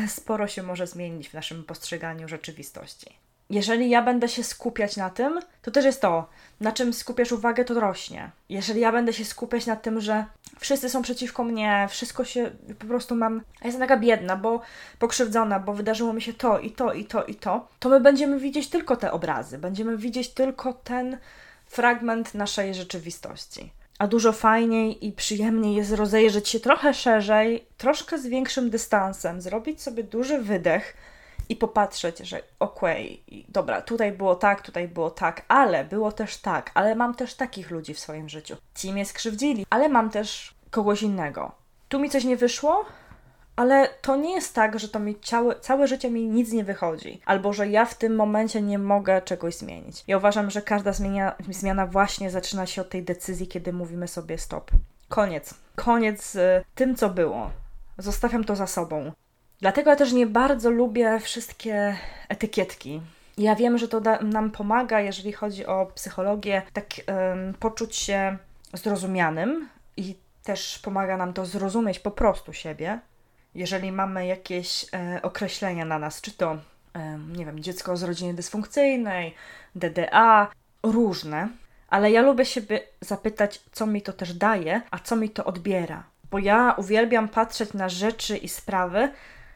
sporo 0.09 0.49
się 0.49 0.62
może 0.62 0.87
zmienić 0.87 1.29
w 1.29 1.35
naszym 1.35 1.64
postrzeganiu 1.64 2.29
rzeczywistości. 2.29 3.25
Jeżeli 3.50 3.91
ja 3.91 4.03
będę 4.03 4.29
się 4.29 4.45
skupiać 4.45 4.97
na 4.97 5.11
tym, 5.11 5.41
to 5.62 5.71
też 5.71 5.85
jest 5.85 6.00
to, 6.00 6.29
na 6.61 6.73
czym 6.73 6.93
skupiasz 6.93 7.33
uwagę, 7.33 7.64
to 7.64 7.81
rośnie. 7.81 8.31
Jeżeli 8.49 8.81
ja 8.81 8.93
będę 8.93 9.12
się 9.12 9.25
skupiać 9.25 9.67
na 9.67 9.76
tym, 9.76 10.00
że 10.00 10.25
wszyscy 10.59 10.91
są 10.91 11.03
przeciwko 11.03 11.45
mnie, 11.45 11.87
wszystko 11.91 12.25
się 12.25 12.50
po 12.79 12.87
prostu 12.87 13.14
mam. 13.14 13.35
Ja 13.35 13.67
jestem 13.67 13.81
taka 13.81 13.97
biedna, 13.97 14.37
bo 14.37 14.61
pokrzywdzona, 14.99 15.61
bo 15.61 15.75
wydarzyło 15.75 16.12
mi 16.12 16.23
się 16.23 16.33
to 16.33 16.59
i 16.59 16.71
to 16.71 16.93
i 16.93 17.05
to 17.05 17.25
i 17.25 17.35
to, 17.35 17.69
to 17.79 17.88
my 17.88 18.00
będziemy 18.00 18.38
widzieć 18.38 18.69
tylko 18.69 18.97
te 18.97 19.12
obrazy, 19.12 19.59
będziemy 19.59 19.97
widzieć 19.99 20.29
tylko 20.29 20.73
ten 20.73 21.19
fragment 21.67 22.35
naszej 22.35 22.75
rzeczywistości. 22.75 23.73
A 24.04 24.06
dużo 24.06 24.32
fajniej 24.32 25.06
i 25.06 25.12
przyjemniej 25.12 25.75
jest 25.75 25.92
rozejrzeć 25.92 26.49
się 26.49 26.61
trochę 26.61 26.94
szerzej, 26.94 27.66
troszkę 27.76 28.18
z 28.18 28.26
większym 28.26 28.70
dystansem, 28.70 29.40
zrobić 29.40 29.82
sobie 29.82 30.04
duży 30.04 30.38
wydech 30.38 30.96
i 31.49 31.56
popatrzeć, 31.56 32.18
że 32.18 32.42
okej, 32.58 33.23
okay, 33.28 33.44
dobra, 33.49 33.82
tutaj 33.82 34.12
było 34.12 34.34
tak, 34.34 34.62
tutaj 34.62 34.88
było 34.88 35.11
tak, 35.11 35.42
ale 35.49 35.84
było 35.84 36.12
też 36.12 36.37
tak, 36.37 36.70
ale 36.75 36.94
mam 36.94 37.14
też 37.14 37.34
takich 37.34 37.70
ludzi 37.70 37.94
w 37.94 37.99
swoim 37.99 38.28
życiu. 38.28 38.56
Ci 38.75 38.92
mnie 38.92 39.06
skrzywdzili, 39.06 39.66
ale 39.70 39.88
mam 39.88 40.11
też 40.11 40.54
kogoś 40.70 41.02
innego. 41.02 41.52
Tu 41.88 41.99
mi 41.99 42.11
coś 42.11 42.25
nie 42.25 42.37
wyszło, 42.37 42.84
ale 43.56 43.88
to 44.00 44.16
nie 44.16 44.34
jest 44.34 44.54
tak, 44.54 44.78
że 44.78 44.88
to 44.88 44.99
mi 44.99 45.16
całe, 45.20 45.61
całe 45.61 45.88
życie 45.88 46.11
mi 46.11 46.26
nic 46.26 46.52
nie 46.52 46.64
wychodzi, 46.64 47.20
albo 47.26 47.52
że 47.52 47.68
ja 47.68 47.84
w 47.84 47.94
tym 47.94 48.16
momencie 48.16 48.62
nie 48.62 48.78
mogę 48.78 49.23
czegoś 49.23 49.56
zmienić. 49.56 50.04
Ja 50.06 50.16
uważam, 50.16 50.50
że 50.50 50.62
każda 50.62 50.92
zmienia, 50.92 51.34
zmiana 51.50 51.87
właśnie 51.87 52.30
zaczyna 52.30 52.66
się 52.66 52.82
od 52.82 52.90
tej 52.90 53.02
decyzji, 53.02 53.49
kiedy 53.49 53.73
mówimy 53.73 54.08
sobie 54.08 54.38
stop. 54.38 54.70
Koniec. 55.08 55.54
Koniec 55.76 56.30
z 56.30 56.64
tym, 56.75 56.96
co 56.96 57.11
było. 57.11 57.50
Zostawiam 57.99 58.44
to 58.44 58.56
za 58.56 58.66
sobą. 58.66 59.12
Dlatego 59.61 59.90
ja 59.90 59.96
też 59.96 60.12
nie 60.12 60.26
bardzo 60.26 60.70
lubię 60.70 61.20
wszystkie 61.20 61.96
etykietki. 62.28 63.00
Ja 63.38 63.54
wiem, 63.54 63.78
że 63.78 63.88
to 63.88 64.00
da, 64.00 64.18
nam 64.18 64.50
pomaga, 64.50 65.00
jeżeli 65.00 65.32
chodzi 65.32 65.66
o 65.66 65.87
psychologię, 65.94 66.62
tak 66.73 66.87
um, 67.08 67.54
poczuć 67.54 67.96
się 67.96 68.37
zrozumianym 68.73 69.68
i 69.96 70.16
też 70.42 70.78
pomaga 70.78 71.16
nam 71.16 71.32
to 71.32 71.46
zrozumieć 71.46 71.99
po 71.99 72.11
prostu 72.11 72.52
siebie, 72.52 73.00
jeżeli 73.54 73.92
mamy 73.92 74.26
jakieś 74.26 74.87
e, 74.94 75.20
określenia 75.23 75.84
na 75.84 75.99
nas, 75.99 76.20
czy 76.20 76.32
to, 76.32 76.56
e, 76.94 77.18
nie 77.37 77.46
wiem, 77.46 77.61
dziecko 77.61 77.96
z 77.96 78.02
rodziny 78.02 78.34
dysfunkcyjnej, 78.34 79.34
DDA, 79.75 80.50
różne, 80.82 81.49
ale 81.88 82.11
ja 82.11 82.23
lubię 82.23 82.44
siebie 82.44 82.80
zapytać, 83.00 83.62
co 83.73 83.87
mi 83.87 84.02
to 84.02 84.12
też 84.12 84.34
daje, 84.34 84.82
a 84.90 84.99
co 84.99 85.16
mi 85.16 85.30
to 85.30 85.44
odbiera. 85.44 86.04
Bo 86.30 86.38
ja 86.38 86.75
uwielbiam 86.78 87.28
patrzeć 87.28 87.73
na 87.73 87.88
rzeczy 87.88 88.37
i 88.37 88.49
sprawy 88.49 89.12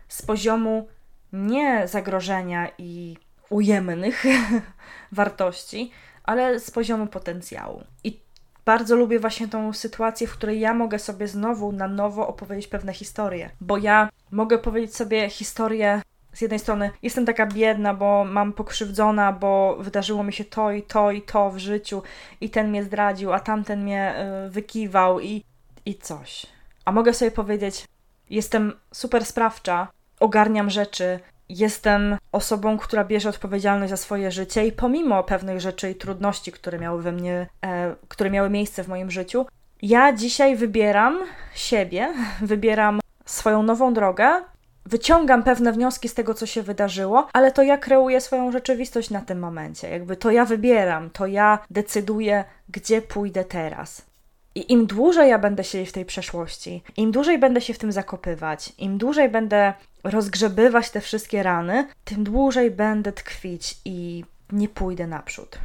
z 0.08 0.22
poziomu 0.22 0.88
nie 1.32 1.88
zagrożenia 1.88 2.68
i 2.78 3.16
ujemnych 3.50 4.24
wartości, 5.12 5.90
ale 6.24 6.60
z 6.60 6.70
poziomu 6.70 7.06
potencjału. 7.06 7.84
I 8.04 8.20
bardzo 8.68 8.96
lubię 8.96 9.20
właśnie 9.20 9.48
tą 9.48 9.72
sytuację, 9.72 10.26
w 10.26 10.32
której 10.32 10.60
ja 10.60 10.74
mogę 10.74 10.98
sobie 10.98 11.28
znowu 11.28 11.72
na 11.72 11.88
nowo 11.88 12.28
opowiedzieć 12.28 12.66
pewne 12.66 12.92
historie, 12.92 13.50
bo 13.60 13.78
ja 13.78 14.08
mogę 14.30 14.58
powiedzieć 14.58 14.96
sobie 14.96 15.30
historię 15.30 16.02
z 16.32 16.40
jednej 16.40 16.58
strony 16.58 16.90
jestem 17.02 17.26
taka 17.26 17.46
biedna, 17.46 17.94
bo 17.94 18.24
mam 18.24 18.52
pokrzywdzona, 18.52 19.32
bo 19.32 19.76
wydarzyło 19.80 20.22
mi 20.22 20.32
się 20.32 20.44
to 20.44 20.72
i 20.72 20.82
to 20.82 21.10
i 21.10 21.22
to 21.22 21.50
w 21.50 21.58
życiu 21.58 22.02
i 22.40 22.50
ten 22.50 22.68
mnie 22.70 22.84
zdradził, 22.84 23.32
a 23.32 23.40
tamten 23.40 23.82
mnie 23.82 24.14
y, 24.46 24.50
wykiwał 24.50 25.20
i, 25.20 25.44
i 25.86 25.94
coś. 25.94 26.46
A 26.84 26.92
mogę 26.92 27.14
sobie 27.14 27.30
powiedzieć, 27.30 27.86
jestem 28.30 28.72
super 28.92 29.24
sprawcza, 29.24 29.88
ogarniam 30.20 30.70
rzeczy, 30.70 31.20
jestem 31.48 32.16
osobą, 32.32 32.78
która 32.78 33.04
bierze 33.04 33.28
odpowiedzialność 33.28 33.90
za 33.90 33.96
swoje 33.96 34.30
życie 34.30 34.66
i 34.66 34.72
pomimo 34.72 35.24
pewnych 35.24 35.60
rzeczy 35.60 35.90
i 35.90 35.94
trudności, 35.94 36.52
które 36.52 36.78
miały 36.78 37.02
we 37.02 37.12
mnie, 37.12 37.46
e, 37.64 37.94
które 38.08 38.30
miały 38.30 38.50
miejsce 38.50 38.84
w 38.84 38.88
moim 38.88 39.10
życiu, 39.10 39.46
ja 39.82 40.12
dzisiaj 40.12 40.56
wybieram 40.56 41.18
siebie, 41.54 42.14
wybieram 42.42 43.00
swoją 43.24 43.62
nową 43.62 43.94
drogę, 43.94 44.42
wyciągam 44.86 45.42
pewne 45.42 45.72
wnioski 45.72 46.08
z 46.08 46.14
tego, 46.14 46.34
co 46.34 46.46
się 46.46 46.62
wydarzyło, 46.62 47.28
ale 47.32 47.52
to 47.52 47.62
ja 47.62 47.78
kreuję 47.78 48.20
swoją 48.20 48.52
rzeczywistość 48.52 49.10
na 49.10 49.20
tym 49.20 49.38
momencie. 49.38 49.90
Jakby 49.90 50.16
to 50.16 50.30
ja 50.30 50.44
wybieram, 50.44 51.10
to 51.10 51.26
ja 51.26 51.58
decyduję, 51.70 52.44
gdzie 52.68 53.02
pójdę 53.02 53.44
teraz. 53.44 54.07
I 54.54 54.72
im 54.72 54.86
dłużej 54.86 55.30
ja 55.30 55.38
będę 55.38 55.64
siedzieć 55.64 55.88
w 55.88 55.92
tej 55.92 56.04
przeszłości, 56.04 56.82
im 56.96 57.12
dłużej 57.12 57.38
będę 57.38 57.60
się 57.60 57.74
w 57.74 57.78
tym 57.78 57.92
zakopywać, 57.92 58.72
im 58.78 58.98
dłużej 58.98 59.28
będę 59.28 59.72
rozgrzebywać 60.04 60.90
te 60.90 61.00
wszystkie 61.00 61.42
rany, 61.42 61.88
tym 62.04 62.24
dłużej 62.24 62.70
będę 62.70 63.12
tkwić 63.12 63.76
i 63.84 64.24
nie 64.52 64.68
pójdę 64.68 65.06
naprzód. 65.06 65.58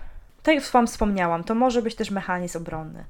Tak 0.43 0.55
jak 0.55 0.63
Wam 0.63 0.87
wspomniałam, 0.87 1.43
to 1.43 1.55
może 1.55 1.81
być 1.81 1.95
też 1.95 2.11
mechanizm 2.11 2.57
obronny. 2.57 3.05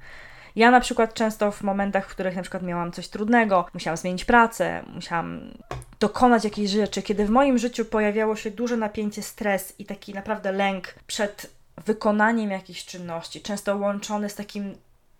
Ja 0.56 0.72
na 0.72 0.80
przykład 0.80 1.14
często 1.14 1.52
w 1.52 1.62
momentach, 1.62 2.10
w 2.10 2.12
których 2.12 2.36
na 2.36 2.42
przykład 2.42 2.64
miałam 2.64 2.92
coś 2.92 3.08
trudnego, 3.08 3.66
musiałam 3.74 3.98
zmienić 3.98 4.26
pracę, 4.26 4.84
musiałam 4.96 5.54
dokonać 6.00 6.44
jakiejś 6.44 6.70
rzeczy, 6.70 7.02
kiedy 7.02 7.26
w 7.26 7.30
moim 7.30 7.58
życiu 7.58 7.86
pojawiało 7.86 8.36
się 8.36 8.52
duże 8.52 8.78
napięcie, 8.78 9.22
stres 9.22 9.74
i 9.80 9.86
taki 9.86 10.14
naprawdę 10.14 10.52
lęk 10.52 10.96
przed 11.08 11.52
wykonaniem 11.86 12.52
jakichś 12.52 12.86
czynności, 12.86 13.42
często 13.42 13.78
łączony 13.78 14.30
z 14.30 14.36
takim 14.36 14.76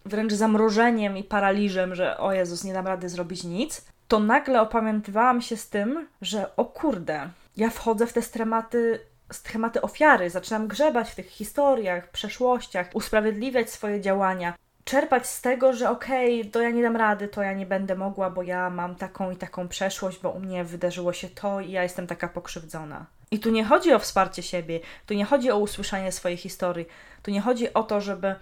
wręcz 0.06 0.34
zamrożeniem 0.34 1.18
i 1.18 1.24
paraliżem, 1.24 1.96
że 1.96 2.18
o 2.18 2.34
Jezus, 2.34 2.64
nie 2.64 2.74
dam 2.74 2.88
rady 2.88 3.10
zrobić 3.10 3.44
nic, 3.44 3.86
to 4.08 4.20
nagle 4.20 4.62
opamiętywałam 4.62 5.42
się 5.42 5.58
z 5.58 5.70
tym, 5.70 6.08
że 6.22 6.56
o 6.56 6.66
kurde, 6.66 7.30
ja 7.58 7.70
wchodzę 7.70 8.08
w 8.08 8.14
te 8.14 8.22
strematy 8.22 9.00
schematy 9.32 9.82
ofiary, 9.82 10.30
zaczynam 10.30 10.68
grzebać 10.68 11.12
w 11.12 11.16
tych 11.16 11.28
historiach, 11.28 12.12
przeszłościach, 12.12 12.90
usprawiedliwiać 12.94 13.70
swoje 13.70 14.02
działania, 14.02 14.54
czerpać 14.84 15.28
z 15.28 15.42
tego, 15.42 15.74
że 15.74 15.90
okej, 15.90 16.40
okay, 16.40 16.52
to 16.52 16.62
ja 16.62 16.70
nie 16.70 16.84
dam 16.84 16.96
rady, 16.96 17.28
to 17.28 17.42
ja 17.42 17.54
nie 17.54 17.66
będę 17.66 17.96
mogła, 17.96 18.30
bo 18.30 18.44
ja 18.44 18.70
mam 18.70 18.96
taką 18.96 19.32
i 19.32 19.36
taką 19.36 19.68
przeszłość, 19.68 20.20
bo 20.20 20.30
u 20.30 20.40
mnie 20.40 20.64
wydarzyło 20.64 21.14
się 21.14 21.30
to 21.30 21.60
i 21.60 21.72
ja 21.72 21.84
jestem 21.84 22.08
taka 22.08 22.28
pokrzywdzona. 22.28 23.06
I 23.32 23.40
tu 23.40 23.52
nie 23.52 23.64
chodzi 23.64 23.94
o 23.94 24.00
wsparcie 24.00 24.44
siebie, 24.44 24.80
tu 25.06 25.14
nie 25.14 25.26
chodzi 25.26 25.52
o 25.52 25.58
usłyszenie 25.58 26.12
swojej 26.12 26.38
historii, 26.38 26.86
tu 27.24 27.32
nie 27.32 27.42
chodzi 27.42 27.74
o 27.74 27.84
to, 27.84 28.02
żeby 28.02 28.36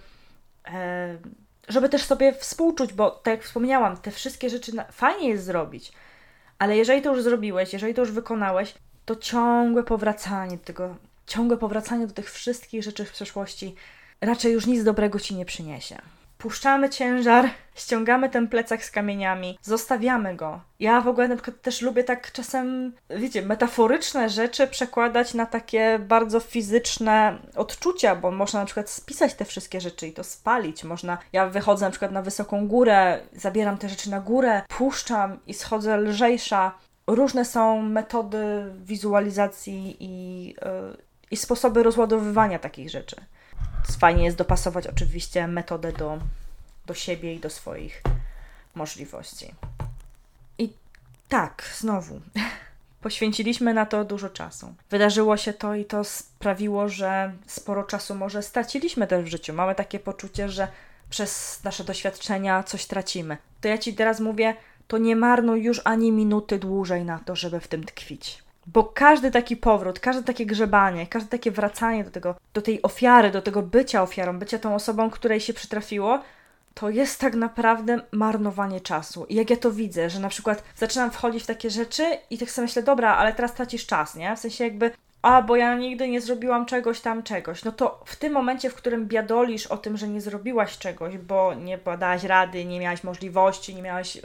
e, 0.68 1.18
żeby 1.68 1.88
też 1.88 2.02
sobie 2.02 2.32
współczuć, 2.32 2.92
bo 2.92 3.10
tak 3.10 3.34
jak 3.34 3.44
wspomniałam, 3.44 3.96
te 3.96 4.10
wszystkie 4.10 4.50
rzeczy 4.50 4.72
fajnie 4.92 5.28
jest 5.28 5.44
zrobić, 5.44 5.92
ale 6.58 6.76
jeżeli 6.76 7.02
to 7.02 7.14
już 7.14 7.22
zrobiłeś, 7.22 7.72
jeżeli 7.72 7.94
to 7.94 8.00
już 8.00 8.10
wykonałeś, 8.10 8.74
to 9.04 9.16
ciągłe 9.16 9.82
powracanie 9.82 10.56
do 10.56 10.64
tego, 10.64 10.96
ciągłe 11.26 11.56
powracanie 11.56 12.06
do 12.06 12.14
tych 12.14 12.32
wszystkich 12.32 12.82
rzeczy 12.82 13.04
w 13.04 13.12
przeszłości 13.12 13.74
raczej 14.20 14.52
już 14.52 14.66
nic 14.66 14.84
dobrego 14.84 15.20
ci 15.20 15.34
nie 15.34 15.44
przyniesie 15.44 15.98
puszczamy 16.42 16.90
ciężar, 16.90 17.50
ściągamy 17.74 18.28
ten 18.28 18.48
plecak 18.48 18.84
z 18.84 18.90
kamieniami, 18.90 19.58
zostawiamy 19.62 20.36
go. 20.36 20.60
Ja 20.80 21.00
w 21.00 21.08
ogóle 21.08 21.28
na 21.28 21.36
przykład 21.36 21.60
też 21.60 21.82
lubię 21.82 22.04
tak 22.04 22.32
czasem, 22.32 22.92
wiecie, 23.10 23.42
metaforyczne 23.42 24.30
rzeczy 24.30 24.66
przekładać 24.66 25.34
na 25.34 25.46
takie 25.46 25.98
bardzo 25.98 26.40
fizyczne 26.40 27.38
odczucia, 27.56 28.16
bo 28.16 28.30
można 28.30 28.60
na 28.60 28.66
przykład 28.66 28.90
spisać 28.90 29.34
te 29.34 29.44
wszystkie 29.44 29.80
rzeczy 29.80 30.08
i 30.08 30.12
to 30.12 30.24
spalić. 30.24 30.84
Można, 30.84 31.18
ja 31.32 31.48
wychodzę 31.48 31.84
na 31.86 31.90
przykład 31.90 32.12
na 32.12 32.22
wysoką 32.22 32.68
górę, 32.68 33.20
zabieram 33.32 33.78
te 33.78 33.88
rzeczy 33.88 34.10
na 34.10 34.20
górę, 34.20 34.62
puszczam 34.68 35.38
i 35.46 35.54
schodzę 35.54 35.96
lżejsza. 35.96 36.74
Różne 37.06 37.44
są 37.44 37.82
metody 37.82 38.72
wizualizacji 38.84 39.96
i, 40.00 40.46
yy, 40.48 40.96
i 41.30 41.36
sposoby 41.36 41.82
rozładowywania 41.82 42.58
takich 42.58 42.90
rzeczy 42.90 43.16
fajnie 43.98 44.24
jest 44.24 44.36
dopasować 44.36 44.86
oczywiście 44.86 45.46
metodę 45.46 45.92
do, 45.92 46.18
do 46.86 46.94
siebie 46.94 47.34
i 47.34 47.40
do 47.40 47.50
swoich 47.50 48.02
możliwości. 48.74 49.54
I 50.58 50.72
tak, 51.28 51.64
znowu. 51.78 52.20
Poświęciliśmy 53.02 53.74
na 53.74 53.86
to 53.86 54.04
dużo 54.04 54.28
czasu. 54.28 54.74
Wydarzyło 54.90 55.36
się 55.36 55.52
to 55.52 55.74
i 55.74 55.84
to 55.84 56.04
sprawiło, 56.04 56.88
że 56.88 57.32
sporo 57.46 57.84
czasu 57.84 58.14
może 58.14 58.42
straciliśmy 58.42 59.06
też 59.06 59.24
w 59.24 59.28
życiu. 59.28 59.52
Mamy 59.52 59.74
takie 59.74 59.98
poczucie, 59.98 60.48
że 60.48 60.68
przez 61.10 61.60
nasze 61.64 61.84
doświadczenia 61.84 62.62
coś 62.62 62.86
tracimy. 62.86 63.36
To 63.60 63.68
ja 63.68 63.78
ci 63.78 63.94
teraz 63.94 64.20
mówię, 64.20 64.56
to 64.88 64.98
nie 64.98 65.16
marnuj 65.16 65.62
już 65.62 65.80
ani 65.84 66.12
minuty 66.12 66.58
dłużej 66.58 67.04
na 67.04 67.18
to, 67.18 67.36
żeby 67.36 67.60
w 67.60 67.68
tym 67.68 67.84
tkwić. 67.84 68.41
Bo 68.66 68.84
każdy 68.84 69.30
taki 69.30 69.56
powrót, 69.56 70.00
każde 70.00 70.22
takie 70.22 70.46
grzebanie, 70.46 71.06
każde 71.06 71.28
takie 71.28 71.50
wracanie 71.50 72.04
do 72.04 72.10
tego, 72.10 72.34
do 72.54 72.62
tej 72.62 72.82
ofiary, 72.82 73.30
do 73.30 73.42
tego 73.42 73.62
bycia 73.62 74.02
ofiarą, 74.02 74.38
bycia 74.38 74.58
tą 74.58 74.74
osobą, 74.74 75.10
której 75.10 75.40
się 75.40 75.54
przytrafiło, 75.54 76.20
to 76.74 76.90
jest 76.90 77.20
tak 77.20 77.34
naprawdę 77.34 78.00
marnowanie 78.12 78.80
czasu. 78.80 79.26
I 79.28 79.34
jak 79.34 79.50
ja 79.50 79.56
to 79.56 79.72
widzę, 79.72 80.10
że 80.10 80.20
na 80.20 80.28
przykład 80.28 80.62
zaczynam 80.76 81.10
wchodzić 81.10 81.42
w 81.42 81.46
takie 81.46 81.70
rzeczy 81.70 82.04
i 82.30 82.38
tak 82.38 82.50
sobie 82.50 82.66
myślę, 82.66 82.82
dobra, 82.82 83.16
ale 83.16 83.32
teraz 83.32 83.54
tracisz 83.54 83.86
czas, 83.86 84.14
nie? 84.14 84.36
W 84.36 84.38
sensie 84.38 84.64
jakby, 84.64 84.90
a 85.22 85.42
bo 85.42 85.56
ja 85.56 85.74
nigdy 85.74 86.08
nie 86.08 86.20
zrobiłam 86.20 86.66
czegoś 86.66 87.00
tam, 87.00 87.22
czegoś. 87.22 87.64
No 87.64 87.72
to 87.72 88.00
w 88.04 88.16
tym 88.16 88.32
momencie, 88.32 88.70
w 88.70 88.74
którym 88.74 89.06
biadolisz 89.06 89.66
o 89.66 89.76
tym, 89.76 89.96
że 89.96 90.08
nie 90.08 90.20
zrobiłaś 90.20 90.78
czegoś, 90.78 91.18
bo 91.18 91.54
nie 91.54 91.78
podałaś 91.78 92.24
rady, 92.24 92.64
nie 92.64 92.80
miałaś 92.80 93.04
możliwości, 93.04 93.74
nie 93.74 93.82
miałaś 93.82 94.16
yy, 94.16 94.22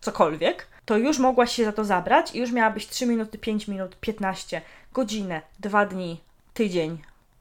cokolwiek, 0.00 0.66
to 0.88 0.96
już 0.96 1.18
mogłaś 1.18 1.52
się 1.52 1.64
za 1.64 1.72
to 1.72 1.84
zabrać 1.84 2.34
i 2.34 2.38
już 2.38 2.52
miałabyś 2.52 2.86
3 2.86 3.06
minuty, 3.06 3.38
5 3.38 3.68
minut, 3.68 3.96
15, 4.00 4.62
godzinę, 4.92 5.42
2 5.60 5.86
dni, 5.86 6.20
tydzień. 6.54 6.98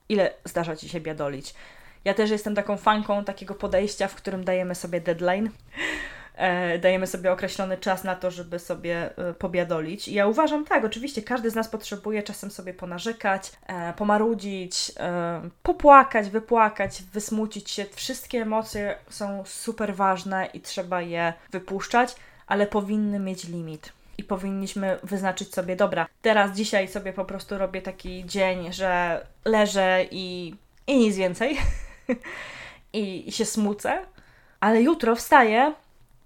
Ile 0.10 0.34
zdarza 0.46 0.76
Ci 0.76 0.90
się 0.90 1.00
biadolić? 1.00 1.54
Ja 2.06 2.14
też 2.14 2.30
jestem 2.30 2.56
taką 2.56 2.78
fanką 2.78 3.24
takiego 3.24 3.56
podejścia, 3.56 4.08
w 4.08 4.16
którym 4.16 4.44
dajemy 4.44 4.76
sobie 4.76 5.02
deadline. 5.02 5.50
E, 6.36 6.80
dajemy 6.80 7.08
sobie 7.08 7.32
określony 7.32 7.78
czas 7.78 8.04
na 8.04 8.16
to, 8.16 8.32
żeby 8.32 8.60
sobie 8.60 9.18
e, 9.18 9.34
pobiadolić. 9.34 10.08
I 10.08 10.14
ja 10.14 10.28
uważam, 10.28 10.66
tak, 10.66 10.86
oczywiście 10.86 11.22
każdy 11.22 11.50
z 11.50 11.56
nas 11.56 11.68
potrzebuje 11.70 12.24
czasem 12.24 12.52
sobie 12.52 12.74
ponarzekać, 12.74 13.52
e, 13.68 13.94
pomarudzić, 13.94 14.92
e, 15.00 15.50
popłakać, 15.64 16.30
wypłakać, 16.30 17.04
wysmucić 17.14 17.70
się. 17.70 17.86
Wszystkie 17.94 18.42
emocje 18.42 18.98
są 19.10 19.44
super 19.46 19.96
ważne 19.96 20.46
i 20.54 20.62
trzeba 20.62 21.02
je 21.02 21.34
wypuszczać 21.52 22.16
ale 22.48 22.68
powinny 22.68 23.20
mieć 23.20 23.48
limit. 23.48 23.94
I 24.18 24.24
powinniśmy 24.24 25.00
wyznaczyć 25.04 25.54
sobie, 25.54 25.76
dobra, 25.76 26.08
teraz 26.22 26.58
dzisiaj 26.58 26.88
sobie 26.88 27.14
po 27.14 27.26
prostu 27.26 27.58
robię 27.58 27.82
taki 27.82 28.26
dzień, 28.26 28.74
że 28.74 29.22
leżę 29.46 30.06
i, 30.12 30.56
i 30.88 30.98
nic 30.98 31.16
więcej. 31.16 31.58
I, 32.94 33.32
się 33.32 33.46
smucę, 33.46 34.06
ale 34.60 34.82
jutro 34.82 35.16
wstaję 35.16 35.74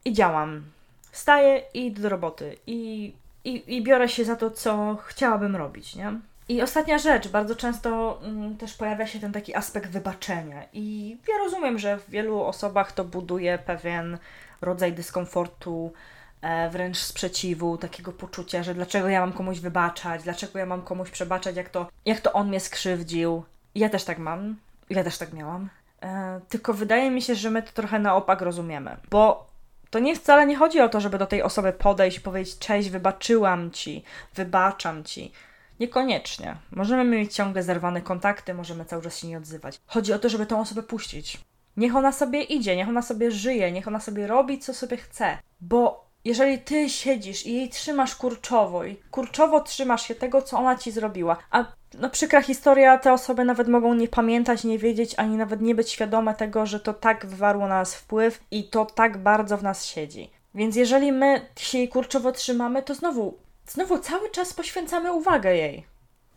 i 0.06 0.14
działam. 0.14 0.64
Wstaję 1.12 1.64
i 1.74 1.88
idę 1.88 2.02
do 2.02 2.10
roboty. 2.10 2.58
I, 2.68 3.14
i, 3.44 3.76
i 3.76 3.84
biorę 3.84 4.10
się 4.10 4.26
za 4.26 4.36
to, 4.36 4.52
co 4.52 4.98
chciałabym 5.06 5.56
robić, 5.56 5.96
nie? 5.96 6.14
I 6.50 6.62
ostatnia 6.62 6.98
rzecz, 6.98 7.28
bardzo 7.28 7.56
często 7.56 8.20
mm, 8.24 8.58
też 8.58 8.74
pojawia 8.74 9.08
się 9.08 9.20
ten 9.20 9.32
taki 9.32 9.56
aspekt 9.56 9.90
wybaczenia. 9.92 10.64
I 10.74 11.18
ja 11.28 11.38
rozumiem, 11.38 11.80
że 11.80 11.98
w 11.98 12.10
wielu 12.10 12.42
osobach 12.42 12.92
to 12.92 13.04
buduje 13.04 13.58
pewien 13.58 14.18
rodzaj 14.62 14.93
dyskomfortu, 14.93 15.93
e, 16.41 16.69
wręcz 16.69 16.97
sprzeciwu, 16.97 17.78
takiego 17.78 18.12
poczucia, 18.12 18.63
że 18.63 18.74
dlaczego 18.74 19.10
ja 19.10 19.19
mam 19.19 19.34
komuś 19.34 19.60
wybaczać, 19.60 20.24
dlaczego 20.24 20.60
ja 20.60 20.65
mam 20.65 20.82
komuś 20.82 21.10
przebaczać, 21.10 21.56
jak 21.56 21.69
to, 21.69 21.88
jak 22.06 22.19
to 22.19 22.34
on 22.34 22.47
mnie 22.47 22.60
skrzywdził. 22.60 23.43
Ja 23.76 23.89
też 23.89 24.04
tak 24.04 24.17
mam, 24.17 24.56
ja 24.89 25.04
też 25.04 25.17
tak 25.17 25.34
miałam. 25.34 25.69
E, 26.02 26.41
tylko 26.50 26.74
wydaje 26.74 27.12
mi 27.12 27.21
się, 27.21 27.36
że 27.36 27.50
my 27.50 27.63
to 27.63 27.71
trochę 27.71 28.00
na 28.00 28.15
opak 28.15 28.41
rozumiemy, 28.41 28.97
bo 29.10 29.52
to 29.89 30.00
nie 30.00 30.15
wcale 30.15 30.45
nie 30.45 30.56
chodzi 30.56 30.82
o 30.82 30.89
to, 30.89 31.02
żeby 31.02 31.17
do 31.17 31.26
tej 31.26 31.41
osoby 31.41 31.74
podejść 31.74 32.17
i 32.17 32.21
powiedzieć: 32.21 32.58
Cześć, 32.58 32.89
wybaczyłam 32.89 33.71
ci, 33.71 34.04
wybaczam 34.36 35.04
ci. 35.04 35.32
Niekoniecznie. 35.80 36.56
Możemy 36.71 37.04
mieć 37.04 37.36
ciągle 37.36 37.63
zerwane 37.63 38.02
kontakty, 38.02 38.54
możemy 38.54 38.86
cały 38.86 39.02
czas 39.02 39.17
się 39.17 39.28
nie 39.28 39.38
odzywać. 39.38 39.80
Chodzi 39.88 40.13
o 40.13 40.19
to, 40.19 40.30
żeby 40.30 40.45
tą 40.45 40.62
osobę 40.62 40.84
puścić. 40.84 41.38
Niech 41.78 41.96
ona 41.96 42.12
sobie 42.12 42.42
idzie, 42.44 42.76
niech 42.76 42.90
ona 42.90 43.02
sobie 43.02 43.32
żyje, 43.32 43.72
niech 43.72 43.88
ona 43.88 44.00
sobie 44.00 44.28
robi, 44.28 44.60
co 44.60 44.74
sobie 44.74 44.98
chce. 44.98 45.38
Bo 45.62 46.06
jeżeli 46.26 46.60
ty 46.60 46.90
siedzisz 46.90 47.46
i 47.46 47.54
jej 47.54 47.70
trzymasz 47.70 48.16
kurczowo 48.16 48.86
i 48.86 48.96
kurczowo 49.12 49.60
trzymasz 49.60 50.08
się 50.08 50.16
tego, 50.16 50.42
co 50.42 50.58
ona 50.58 50.76
ci 50.76 50.92
zrobiła, 50.92 51.38
a 51.52 51.66
no 52.00 52.10
przykra 52.10 52.42
historia, 52.42 52.98
te 52.98 53.14
osoby 53.14 53.46
nawet 53.46 53.68
mogą 53.68 53.94
nie 53.94 54.08
pamiętać, 54.08 54.64
nie 54.64 54.78
wiedzieć, 54.80 55.14
ani 55.18 55.38
nawet 55.38 55.62
nie 55.62 55.76
być 55.76 55.90
świadome 55.90 56.36
tego, 56.36 56.66
że 56.66 56.80
to 56.80 56.94
tak 56.94 57.26
wywarło 57.26 57.68
na 57.68 57.76
nas 57.76 57.96
wpływ 57.96 58.44
i 58.52 58.70
to 58.70 58.86
tak 58.86 59.18
bardzo 59.18 59.58
w 59.58 59.64
nas 59.64 59.86
siedzi. 59.86 60.32
Więc 60.56 60.76
jeżeli 60.76 61.12
my 61.12 61.42
się 61.60 61.78
jej 61.78 61.90
kurczowo 61.90 62.32
trzymamy, 62.32 62.84
to 62.84 62.96
znowu 62.96 63.38
znowu 63.68 63.98
cały 63.98 64.30
czas 64.30 64.54
poświęcamy 64.54 65.14
uwagę 65.14 65.56
jej. 65.56 65.91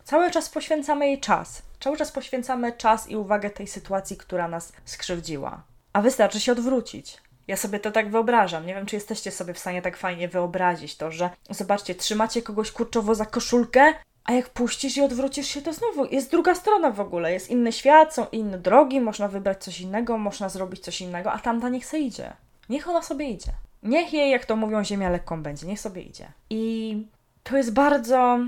Cały 0.05 0.31
czas 0.31 0.49
poświęcamy 0.49 1.07
jej 1.07 1.21
czas. 1.21 1.63
Cały 1.81 1.97
czas 1.97 2.13
poświęcamy 2.13 2.73
czas 2.73 3.09
i 3.09 3.17
uwagę 3.17 3.51
tej 3.51 3.67
sytuacji, 3.67 4.17
która 4.17 4.49
nas 4.49 4.73
skrzywdziła. 4.85 5.63
A 5.93 6.03
wystarczy 6.03 6.41
się 6.41 6.53
odwrócić. 6.53 7.19
Ja 7.49 7.57
sobie 7.57 7.81
to 7.81 7.93
tak 7.93 8.11
wyobrażam. 8.11 8.67
Nie 8.67 8.75
wiem, 8.75 8.87
czy 8.87 8.97
jesteście 8.97 9.31
sobie 9.31 9.55
w 9.55 9.59
stanie 9.59 9.83
tak 9.83 9.97
fajnie 9.97 10.29
wyobrazić 10.29 10.97
to, 10.97 11.11
że 11.11 11.31
zobaczcie, 11.51 11.95
trzymacie 11.95 12.43
kogoś 12.43 12.73
kurczowo 12.73 13.15
za 13.15 13.27
koszulkę, 13.27 13.95
a 14.25 14.33
jak 14.33 14.49
puścisz 14.49 14.97
i 14.97 15.03
odwrócisz 15.03 15.47
się, 15.47 15.63
to 15.63 15.73
znowu 15.73 16.05
jest 16.05 16.31
druga 16.31 16.55
strona 16.55 16.91
w 16.91 17.01
ogóle. 17.01 17.33
Jest 17.33 17.51
inny 17.51 17.73
świat, 17.73 18.15
są 18.15 18.27
inne 18.33 18.59
drogi, 18.59 19.01
można 19.01 19.29
wybrać 19.29 19.65
coś 19.65 19.81
innego, 19.81 20.19
można 20.19 20.49
zrobić 20.49 20.81
coś 20.81 21.01
innego, 21.01 21.33
a 21.33 21.39
tamta 21.39 21.69
niech 21.69 21.87
se 21.87 21.99
idzie. 21.99 22.33
Niech 22.69 22.89
ona 22.89 23.03
sobie 23.03 23.31
idzie. 23.31 23.53
Niech 23.83 24.13
jej, 24.13 24.31
jak 24.31 24.45
to 24.45 24.57
mówią, 24.57 24.85
ziemia 24.85 25.11
lekką 25.11 25.43
będzie, 25.43 25.67
niech 25.67 25.81
sobie 25.81 26.03
idzie. 26.03 26.33
I 26.51 27.07
to 27.43 27.57
jest 27.57 27.73
bardzo, 27.73 28.39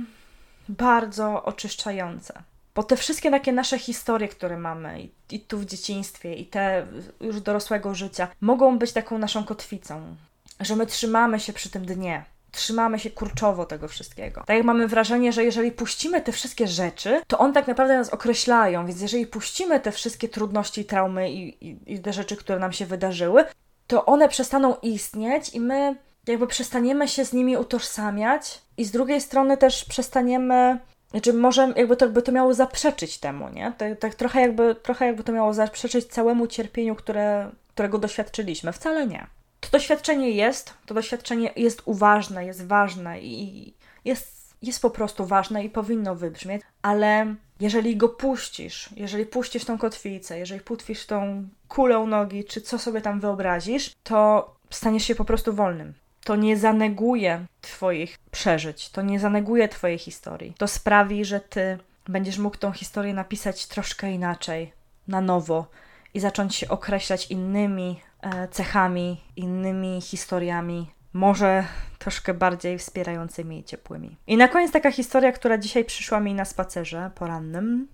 bardzo 0.68 1.44
oczyszczające. 1.44 2.42
Bo 2.74 2.82
te 2.82 2.96
wszystkie 2.96 3.30
takie 3.30 3.52
nasze 3.52 3.78
historie, 3.78 4.28
które 4.28 4.58
mamy, 4.58 5.08
i, 5.30 5.40
tu 5.40 5.58
w 5.58 5.64
dzieciństwie, 5.64 6.34
i 6.34 6.46
te 6.46 6.86
już 7.20 7.40
dorosłego 7.40 7.94
życia, 7.94 8.28
mogą 8.40 8.78
być 8.78 8.92
taką 8.92 9.18
naszą 9.18 9.44
kotwicą, 9.44 10.16
że 10.60 10.76
my 10.76 10.86
trzymamy 10.86 11.40
się 11.40 11.52
przy 11.52 11.70
tym 11.70 11.86
dnie, 11.86 12.24
trzymamy 12.52 12.98
się 12.98 13.10
kurczowo 13.10 13.66
tego 13.66 13.88
wszystkiego. 13.88 14.44
Tak 14.46 14.56
jak 14.56 14.66
mamy 14.66 14.88
wrażenie, 14.88 15.32
że 15.32 15.44
jeżeli 15.44 15.72
puścimy 15.72 16.20
te 16.20 16.32
wszystkie 16.32 16.66
rzeczy, 16.66 17.22
to 17.26 17.38
one 17.38 17.52
tak 17.52 17.66
naprawdę 17.66 17.98
nas 17.98 18.10
określają, 18.10 18.86
więc 18.86 19.00
jeżeli 19.00 19.26
puścimy 19.26 19.80
te 19.80 19.92
wszystkie 19.92 20.28
trudności, 20.28 20.84
traumy 20.84 21.32
i, 21.32 21.68
i, 21.68 21.94
i 21.94 21.98
te 21.98 22.12
rzeczy, 22.12 22.36
które 22.36 22.58
nam 22.58 22.72
się 22.72 22.86
wydarzyły, 22.86 23.44
to 23.86 24.06
one 24.06 24.28
przestaną 24.28 24.76
istnieć 24.82 25.54
i 25.54 25.60
my 25.60 25.96
jakby 26.26 26.46
przestaniemy 26.46 27.08
się 27.08 27.24
z 27.24 27.32
nimi 27.32 27.56
utożsamiać 27.56 28.62
i 28.76 28.84
z 28.84 28.90
drugiej 28.90 29.20
strony 29.20 29.56
też 29.56 29.84
przestaniemy 29.84 30.78
znaczy, 31.10 31.32
może 31.32 31.72
jakby 31.76 31.96
to, 31.96 32.04
jakby 32.04 32.22
to 32.22 32.32
miało 32.32 32.54
zaprzeczyć 32.54 33.18
temu, 33.18 33.48
nie? 33.48 33.72
Tak, 33.78 33.98
tak 33.98 34.14
trochę, 34.14 34.40
jakby, 34.40 34.74
trochę 34.74 35.06
jakby 35.06 35.24
to 35.24 35.32
miało 35.32 35.54
zaprzeczyć 35.54 36.06
całemu 36.06 36.46
cierpieniu, 36.46 36.94
które, 36.94 37.50
którego 37.68 37.98
doświadczyliśmy. 37.98 38.72
Wcale 38.72 39.06
nie. 39.06 39.26
To 39.60 39.68
doświadczenie 39.70 40.30
jest, 40.30 40.74
to 40.86 40.94
doświadczenie 40.94 41.50
jest 41.56 41.82
uważne, 41.84 42.46
jest 42.46 42.66
ważne 42.66 43.20
i 43.20 43.74
jest, 44.04 44.54
jest 44.62 44.82
po 44.82 44.90
prostu 44.90 45.26
ważne 45.26 45.64
i 45.64 45.70
powinno 45.70 46.14
wybrzmieć, 46.14 46.62
ale 46.82 47.34
jeżeli 47.60 47.96
go 47.96 48.08
puścisz, 48.08 48.90
jeżeli 48.96 49.26
puścisz 49.26 49.64
tą 49.64 49.78
kotwicę, 49.78 50.38
jeżeli 50.38 50.60
puścisz 50.60 51.06
tą 51.06 51.48
kulę 51.68 51.98
nogi, 52.06 52.44
czy 52.44 52.60
co 52.60 52.78
sobie 52.78 53.00
tam 53.00 53.20
wyobrazisz, 53.20 53.94
to 54.02 54.50
staniesz 54.70 55.04
się 55.04 55.14
po 55.14 55.24
prostu 55.24 55.52
wolnym 55.52 55.94
to 56.26 56.36
nie 56.36 56.56
zaneguje 56.56 57.46
Twoich 57.60 58.18
przeżyć, 58.30 58.90
to 58.90 59.02
nie 59.02 59.20
zaneguje 59.20 59.68
Twojej 59.68 59.98
historii. 59.98 60.54
To 60.58 60.68
sprawi, 60.68 61.24
że 61.24 61.40
Ty 61.40 61.78
będziesz 62.08 62.38
mógł 62.38 62.56
tą 62.56 62.72
historię 62.72 63.14
napisać 63.14 63.66
troszkę 63.66 64.12
inaczej, 64.12 64.72
na 65.08 65.20
nowo 65.20 65.66
i 66.14 66.20
zacząć 66.20 66.54
się 66.56 66.68
określać 66.68 67.30
innymi 67.30 68.00
e, 68.20 68.48
cechami, 68.48 69.20
innymi 69.36 70.00
historiami, 70.00 70.90
może 71.12 71.64
troszkę 71.98 72.34
bardziej 72.34 72.78
wspierającymi 72.78 73.58
i 73.58 73.64
ciepłymi. 73.64 74.16
I 74.26 74.36
na 74.36 74.48
koniec 74.48 74.72
taka 74.72 74.90
historia, 74.90 75.32
która 75.32 75.58
dzisiaj 75.58 75.84
przyszła 75.84 76.20
mi 76.20 76.34
na 76.34 76.44
spacerze 76.44 77.10
porannym. 77.14 77.88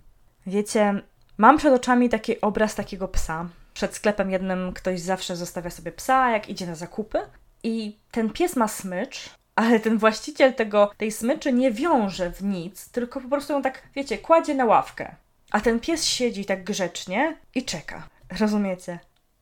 Wiecie, 0.46 1.02
mam 1.38 1.58
przed 1.58 1.74
oczami 1.74 2.08
taki 2.08 2.40
obraz 2.40 2.74
takiego 2.74 3.08
psa. 3.08 3.48
Przed 3.74 3.94
sklepem 3.94 4.30
jednym 4.30 4.72
ktoś 4.72 5.00
zawsze 5.00 5.36
zostawia 5.36 5.70
sobie 5.70 5.92
psa, 5.92 6.30
jak 6.30 6.48
idzie 6.48 6.66
na 6.66 6.74
zakupy. 6.74 7.18
I 7.62 7.98
ten 8.10 8.30
pies 8.30 8.56
ma 8.56 8.68
smycz, 8.68 9.30
ale 9.56 9.80
ten 9.80 9.98
właściciel 9.98 10.54
tego, 10.54 10.90
tej 10.96 11.12
smyczy 11.12 11.52
nie 11.52 11.72
wiąże 11.72 12.30
w 12.30 12.42
nic, 12.42 12.88
tylko 12.88 13.20
po 13.20 13.28
prostu 13.28 13.52
ją 13.52 13.62
tak, 13.62 13.82
wiecie, 13.94 14.18
kładzie 14.18 14.54
na 14.54 14.64
ławkę. 14.64 15.14
A 15.50 15.60
ten 15.60 15.80
pies 15.80 16.04
siedzi 16.04 16.44
tak 16.44 16.64
grzecznie 16.64 17.36
i 17.54 17.64
czeka. 17.64 18.08
Rozumiecie? 18.40 18.98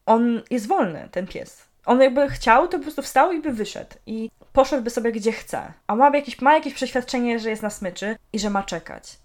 On 0.07 0.43
jest 0.51 0.67
wolny, 0.67 1.09
ten 1.13 1.27
pies. 1.27 1.69
On 1.87 2.01
jakby 2.01 2.29
chciał, 2.29 2.69
to 2.69 2.79
po 2.79 2.83
prostu 2.83 3.03
wstał 3.03 3.33
i 3.33 3.41
by 3.41 3.53
wyszedł. 3.53 3.95
I 4.07 4.31
poszedłby 4.53 4.91
sobie 4.91 5.13
gdzie 5.13 5.33
chce. 5.33 5.73
A 5.87 5.95
ma 5.95 6.17
jakieś, 6.17 6.41
ma 6.41 6.55
jakieś 6.55 6.75
przeświadczenie, 6.75 7.39
że 7.39 7.51
jest 7.51 7.63
na 7.63 7.71
smyczy 7.71 8.17
i 8.33 8.39
że 8.39 8.51
ma 8.51 8.63
czekać. 8.63 9.19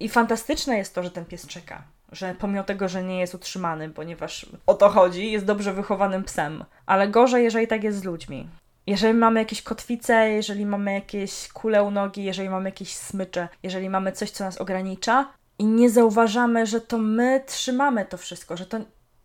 I 0.00 0.08
fantastyczne 0.08 0.78
jest 0.78 0.94
to, 0.94 1.02
że 1.02 1.10
ten 1.10 1.24
pies 1.24 1.46
czeka 1.46 1.82
że 2.12 2.34
pomimo 2.38 2.64
tego, 2.64 2.88
że 2.88 3.02
nie 3.02 3.20
jest 3.20 3.34
utrzymany, 3.34 3.90
ponieważ 3.90 4.46
o 4.66 4.74
to 4.74 4.88
chodzi, 4.88 5.32
jest 5.32 5.44
dobrze 5.44 5.72
wychowanym 5.72 6.24
psem. 6.24 6.64
Ale 6.86 7.08
gorzej, 7.08 7.44
jeżeli 7.44 7.66
tak 7.66 7.84
jest 7.84 7.98
z 7.98 8.04
ludźmi. 8.04 8.48
Jeżeli 8.86 9.14
mamy 9.14 9.40
jakieś 9.40 9.62
kotwice, 9.62 10.30
jeżeli 10.30 10.66
mamy 10.66 10.94
jakieś 10.94 11.48
kule 11.48 11.82
u 11.82 11.90
nogi, 11.90 12.24
jeżeli 12.24 12.48
mamy 12.48 12.68
jakieś 12.68 12.96
smycze, 12.96 13.48
jeżeli 13.62 13.90
mamy 13.90 14.12
coś, 14.12 14.30
co 14.30 14.44
nas 14.44 14.58
ogranicza 14.58 15.32
i 15.58 15.64
nie 15.64 15.90
zauważamy, 15.90 16.66
że 16.66 16.80
to 16.80 16.98
my 16.98 17.42
trzymamy 17.46 18.04
to 18.04 18.16
wszystko, 18.16 18.56
że 18.56 18.66
to 18.66 18.78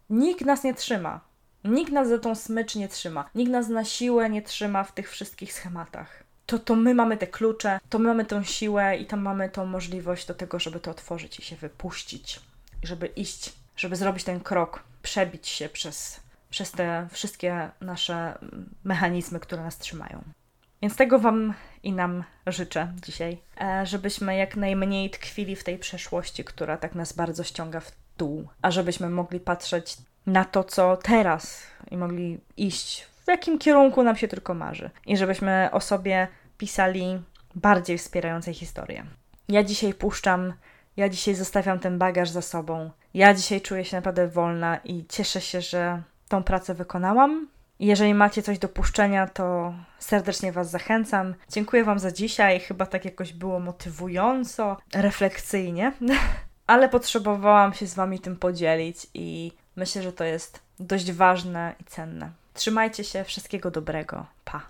nikt 0.09 0.45
nas 0.45 0.63
nie 0.63 0.73
trzyma. 0.73 1.19
Nikt 1.63 1.91
nas 1.91 2.09
za 2.09 2.19
tą 2.19 2.35
smycz 2.35 2.75
nie 2.75 2.87
trzyma. 2.87 3.29
Nikt 3.35 3.51
nas 3.51 3.67
na 3.67 3.85
siłę 3.85 4.29
nie 4.29 4.41
trzyma 4.41 4.83
w 4.83 4.91
tych 4.91 5.11
wszystkich 5.11 5.53
schematach. 5.53 6.23
To 6.45 6.59
to 6.59 6.75
my 6.75 6.93
mamy 6.93 7.17
te 7.17 7.27
klucze, 7.27 7.79
to 7.89 7.99
my 7.99 8.07
mamy 8.07 8.25
tą 8.25 8.43
siłę 8.43 8.97
i 8.97 9.05
tam 9.05 9.21
mamy 9.21 9.49
tą 9.49 9.65
możliwość 9.65 10.27
do 10.27 10.33
tego, 10.33 10.59
żeby 10.59 10.79
to 10.79 10.91
otworzyć 10.91 11.39
i 11.39 11.41
się 11.41 11.55
wypuścić 11.55 12.39
żeby 12.83 13.07
iść, 13.07 13.53
żeby 13.75 13.95
zrobić 13.95 14.23
ten 14.23 14.39
krok, 14.39 14.83
przebić 15.01 15.47
się 15.47 15.69
przez, 15.69 16.19
przez 16.49 16.71
te 16.71 17.07
wszystkie 17.11 17.69
nasze 17.81 18.37
mechanizmy, 18.83 19.39
które 19.39 19.63
nas 19.63 19.77
trzymają. 19.77 20.23
Więc 20.81 20.95
tego 20.95 21.19
Wam 21.19 21.53
i 21.83 21.91
nam 21.91 22.23
życzę 22.47 22.93
dzisiaj, 23.05 23.37
e, 23.61 23.85
żebyśmy 23.85 24.35
jak 24.35 24.55
najmniej 24.55 25.09
tkwili 25.09 25.55
w 25.55 25.63
tej 25.63 25.77
przeszłości, 25.77 26.43
która 26.43 26.77
tak 26.77 26.95
nas 26.95 27.13
bardzo 27.13 27.43
ściąga 27.43 27.79
w 27.79 27.91
dół, 28.17 28.47
a 28.61 28.71
żebyśmy 28.71 29.09
mogli 29.09 29.39
patrzeć 29.39 29.97
na 30.25 30.45
to, 30.45 30.63
co 30.63 30.97
teraz 30.97 31.63
i 31.91 31.97
mogli 31.97 32.39
iść 32.57 33.13
w 33.23 33.27
jakim 33.27 33.59
kierunku 33.59 34.03
nam 34.03 34.15
się 34.15 34.27
tylko 34.27 34.53
marzy. 34.53 34.89
I 35.05 35.17
żebyśmy 35.17 35.69
o 35.71 35.81
sobie 35.81 36.27
pisali 36.57 37.21
bardziej 37.55 37.97
wspierające 37.97 38.53
historie. 38.53 39.05
Ja 39.49 39.63
dzisiaj 39.63 39.93
puszczam 39.93 40.53
ja 40.97 41.09
dzisiaj 41.09 41.35
zostawiam 41.35 41.79
ten 41.79 41.97
bagaż 41.97 42.29
za 42.29 42.41
sobą. 42.41 42.91
Ja 43.13 43.33
dzisiaj 43.33 43.61
czuję 43.61 43.85
się 43.85 43.97
naprawdę 43.97 44.27
wolna 44.27 44.77
i 44.77 45.05
cieszę 45.09 45.41
się, 45.41 45.61
że 45.61 46.01
tą 46.27 46.43
pracę 46.43 46.73
wykonałam. 46.73 47.47
Jeżeli 47.79 48.13
macie 48.13 48.41
coś 48.41 48.59
do 48.59 48.69
puszczenia, 48.69 49.27
to 49.27 49.73
serdecznie 49.99 50.51
Was 50.51 50.69
zachęcam. 50.69 51.35
Dziękuję 51.49 51.83
Wam 51.83 51.99
za 51.99 52.11
dzisiaj. 52.11 52.59
Chyba 52.59 52.85
tak 52.85 53.05
jakoś 53.05 53.33
było 53.33 53.59
motywująco, 53.59 54.77
refleksyjnie, 54.93 55.91
ale 56.67 56.89
potrzebowałam 56.89 57.73
się 57.73 57.87
z 57.87 57.95
Wami 57.95 58.19
tym 58.19 58.35
podzielić 58.35 59.07
i 59.13 59.51
myślę, 59.75 60.01
że 60.01 60.13
to 60.13 60.23
jest 60.23 60.59
dość 60.79 61.11
ważne 61.11 61.75
i 61.79 61.83
cenne. 61.83 62.31
Trzymajcie 62.53 63.03
się, 63.03 63.23
wszystkiego 63.23 63.71
dobrego. 63.71 64.25
Pa! 64.45 64.61